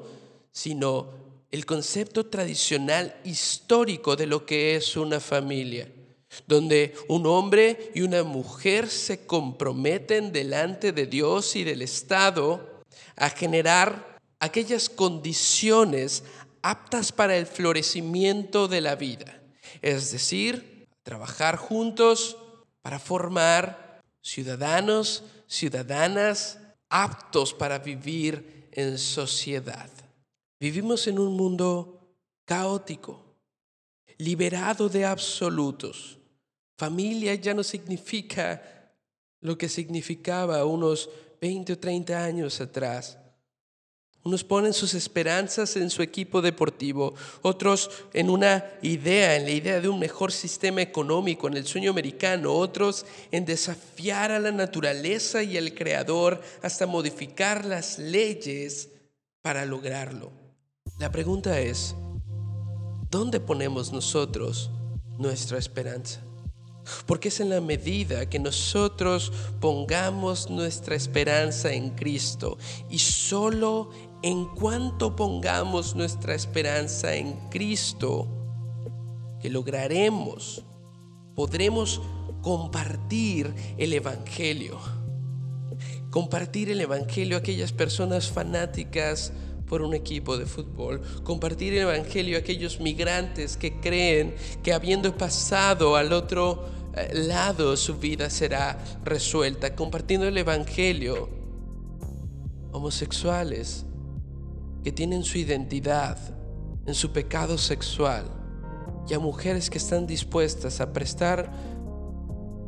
sino 0.52 1.10
el 1.52 1.68
concepto 1.68 2.26
tradicional 2.26 3.16
histórico 3.24 4.16
de 4.16 4.26
lo 4.26 4.48
que 4.48 4.76
es 4.76 4.98
una 4.98 5.20
familia, 5.20 5.88
donde 6.48 6.96
un 7.08 7.28
hombre 7.28 7.92
y 7.94 8.02
una 8.02 8.24
mujer 8.24 8.90
se 8.90 9.28
comprometen 9.28 10.32
delante 10.32 10.92
de 10.92 11.06
Dios 11.06 11.56
y 11.56 11.64
del 11.64 11.84
Estado 11.84 12.82
a 13.16 13.30
generar 13.30 14.11
aquellas 14.42 14.90
condiciones 14.90 16.24
aptas 16.64 17.12
para 17.12 17.38
el 17.38 17.46
florecimiento 17.46 18.68
de 18.68 18.82
la 18.82 18.96
vida, 18.96 19.40
es 19.82 20.12
decir, 20.12 20.88
trabajar 21.04 21.56
juntos 21.56 22.38
para 22.82 22.98
formar 22.98 24.02
ciudadanos, 24.22 25.24
ciudadanas 25.48 26.58
aptos 26.90 27.54
para 27.54 27.78
vivir 27.80 28.68
en 28.72 28.98
sociedad. 28.98 29.90
Vivimos 30.60 31.06
en 31.06 31.20
un 31.20 31.38
mundo 31.38 32.16
caótico, 32.46 33.24
liberado 34.18 34.90
de 34.90 35.06
absolutos. 35.06 36.18
Familia 36.78 37.36
ya 37.36 37.54
no 37.54 37.64
significa 37.64 38.92
lo 39.40 39.56
que 39.56 39.70
significaba 39.70 40.66
unos 40.66 41.10
20 41.40 41.74
o 41.74 41.78
30 41.78 42.24
años 42.24 42.60
atrás. 42.60 43.21
Unos 44.24 44.44
ponen 44.44 44.74
sus 44.74 44.94
esperanzas 44.94 45.76
en 45.76 45.90
su 45.90 46.04
equipo 46.04 46.44
deportivo, 46.44 47.16
otros 47.42 47.90
en 48.14 48.30
una 48.30 48.64
idea, 48.84 49.36
en 49.36 49.46
la 49.46 49.52
idea 49.52 49.82
de 49.82 49.90
un 49.90 49.98
mejor 49.98 50.32
sistema 50.32 50.82
económico, 50.82 51.48
en 51.48 51.58
el 51.58 51.66
sueño 51.66 51.90
americano, 51.90 52.54
otros 52.54 53.06
en 53.32 53.46
desafiar 53.46 54.32
a 54.32 54.40
la 54.40 54.52
naturaleza 54.52 55.42
y 55.42 55.58
al 55.58 55.74
creador 55.74 56.40
hasta 56.62 56.86
modificar 56.86 57.66
las 57.66 57.98
leyes 57.98 58.90
para 59.42 59.66
lograrlo. 59.66 60.32
La 61.00 61.12
pregunta 61.12 61.60
es, 61.60 61.96
¿dónde 63.10 63.40
ponemos 63.40 63.92
nosotros 63.92 64.70
nuestra 65.18 65.58
esperanza? 65.58 66.22
Porque 67.06 67.30
es 67.30 67.40
en 67.40 67.50
la 67.50 67.62
medida 67.62 68.30
que 68.30 68.40
nosotros 68.40 69.32
pongamos 69.60 70.50
nuestra 70.50 70.96
esperanza 70.96 71.72
en 71.74 71.92
Cristo 71.92 72.58
y 72.90 73.00
solo 73.00 73.90
en 74.24 74.46
cuanto 74.46 75.16
pongamos 75.16 75.96
nuestra 75.96 76.36
esperanza 76.36 77.16
en 77.16 77.34
Cristo, 77.50 78.28
que 79.42 79.50
lograremos, 79.50 80.64
podremos 81.36 82.02
compartir 82.42 83.54
el 83.78 83.94
Evangelio. 83.94 84.80
Compartir 86.12 86.70
el 86.70 86.82
Evangelio 86.82 87.38
a 87.38 87.40
aquellas 87.40 87.72
personas 87.72 88.30
fanáticas 88.30 89.34
por 89.66 89.82
un 89.82 89.94
equipo 89.94 90.38
de 90.38 90.46
fútbol. 90.46 91.02
Compartir 91.24 91.74
el 91.74 91.84
Evangelio 91.84 92.36
a 92.38 92.42
aquellos 92.42 92.80
migrantes 92.80 93.58
que 93.58 93.80
creen 93.80 94.36
que 94.62 94.74
habiendo 94.74 95.18
pasado 95.18 95.96
al 95.96 96.14
otro 96.14 96.66
eh, 96.96 97.12
lado 97.14 97.76
su 97.78 97.98
vida 97.98 98.30
será 98.30 98.78
resuelta. 99.04 99.76
Compartiendo 99.76 100.28
el 100.28 100.38
Evangelio 100.38 101.30
homosexuales 102.74 103.86
que 104.84 104.92
tienen 104.92 105.24
su 105.24 105.38
identidad 105.38 106.18
en 106.86 106.94
su 106.94 107.12
pecado 107.12 107.58
sexual 107.58 108.26
y 109.08 109.14
a 109.14 109.20
mujeres 109.20 109.70
que 109.70 109.78
están 109.78 110.08
dispuestas 110.08 110.82
a 110.82 110.92
prestar 110.94 111.52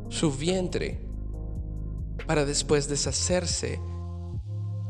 su 0.08 0.30
vientre 0.32 1.00
para 2.26 2.44
después 2.44 2.88
deshacerse 2.88 3.80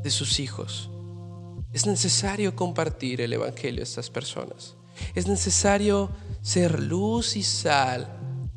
de 0.02 0.10
sus 0.10 0.40
hijos. 0.40 0.90
Es 1.72 1.86
necesario 1.86 2.54
compartir 2.54 3.20
el 3.20 3.32
Evangelio 3.32 3.80
a 3.80 3.84
estas 3.84 4.10
personas. 4.10 4.76
Es 5.14 5.26
necesario 5.26 6.10
ser 6.42 6.78
luz 6.78 7.36
y 7.36 7.42
sal 7.42 8.06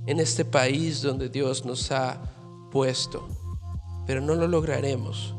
en 0.06 0.20
este 0.20 0.46
país 0.46 1.02
donde 1.02 1.30
Dios 1.30 1.66
nos 1.66 1.92
ha 1.92 2.22
puesto. 2.72 3.28
Pero 4.06 4.22
no 4.22 4.36
lo 4.36 4.48
lograremos 4.48 5.37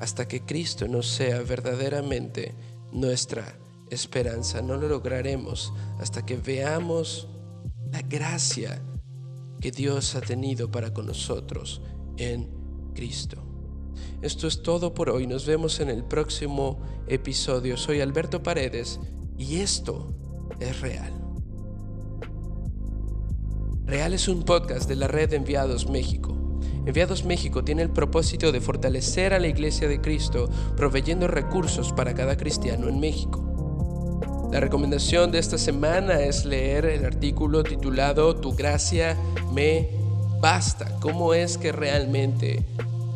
hasta 0.00 0.26
que 0.28 0.44
Cristo 0.44 0.88
no 0.88 1.02
sea 1.02 1.40
verdaderamente 1.42 2.54
nuestra 2.92 3.58
esperanza. 3.90 4.62
No 4.62 4.76
lo 4.76 4.88
lograremos 4.88 5.72
hasta 5.98 6.24
que 6.24 6.36
veamos 6.36 7.28
la 7.92 8.02
gracia 8.02 8.82
que 9.60 9.70
Dios 9.70 10.14
ha 10.14 10.20
tenido 10.20 10.70
para 10.70 10.92
con 10.92 11.06
nosotros 11.06 11.80
en 12.16 12.50
Cristo. 12.94 13.42
Esto 14.22 14.46
es 14.46 14.62
todo 14.62 14.94
por 14.94 15.10
hoy. 15.10 15.26
Nos 15.26 15.46
vemos 15.46 15.80
en 15.80 15.90
el 15.90 16.04
próximo 16.04 16.80
episodio. 17.06 17.76
Soy 17.76 18.00
Alberto 18.00 18.42
Paredes 18.42 19.00
y 19.38 19.56
esto 19.56 20.14
es 20.60 20.80
real. 20.80 21.12
Real 23.84 24.14
es 24.14 24.28
un 24.28 24.44
podcast 24.44 24.88
de 24.88 24.96
la 24.96 25.08
red 25.08 25.32
Enviados 25.34 25.88
México. 25.88 26.43
Enviados 26.86 27.24
México 27.24 27.64
tiene 27.64 27.82
el 27.82 27.90
propósito 27.90 28.52
de 28.52 28.60
fortalecer 28.60 29.32
a 29.32 29.38
la 29.38 29.46
Iglesia 29.46 29.88
de 29.88 30.00
Cristo, 30.00 30.50
proveyendo 30.76 31.26
recursos 31.26 31.92
para 31.92 32.14
cada 32.14 32.36
cristiano 32.36 32.88
en 32.88 33.00
México. 33.00 33.44
La 34.52 34.60
recomendación 34.60 35.32
de 35.32 35.38
esta 35.38 35.58
semana 35.58 36.20
es 36.20 36.44
leer 36.44 36.84
el 36.84 37.04
artículo 37.04 37.64
titulado 37.64 38.36
Tu 38.36 38.54
gracia 38.54 39.16
me 39.52 39.88
basta. 40.40 41.00
¿Cómo 41.00 41.34
es 41.34 41.58
que 41.58 41.72
realmente 41.72 42.62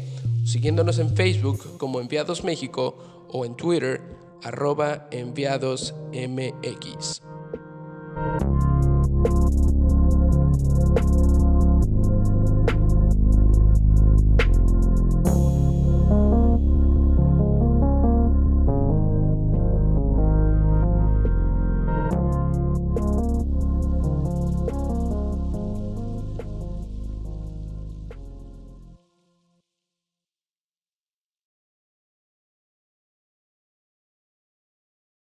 siguiéndonos 0.44 0.98
en 0.98 1.14
Facebook 1.14 1.78
como 1.78 2.00
Enviados 2.00 2.42
México 2.42 2.98
o 3.28 3.44
en 3.44 3.54
Twitter 3.54 4.02
arroba 4.42 5.07
enviadosmx. 5.12 7.22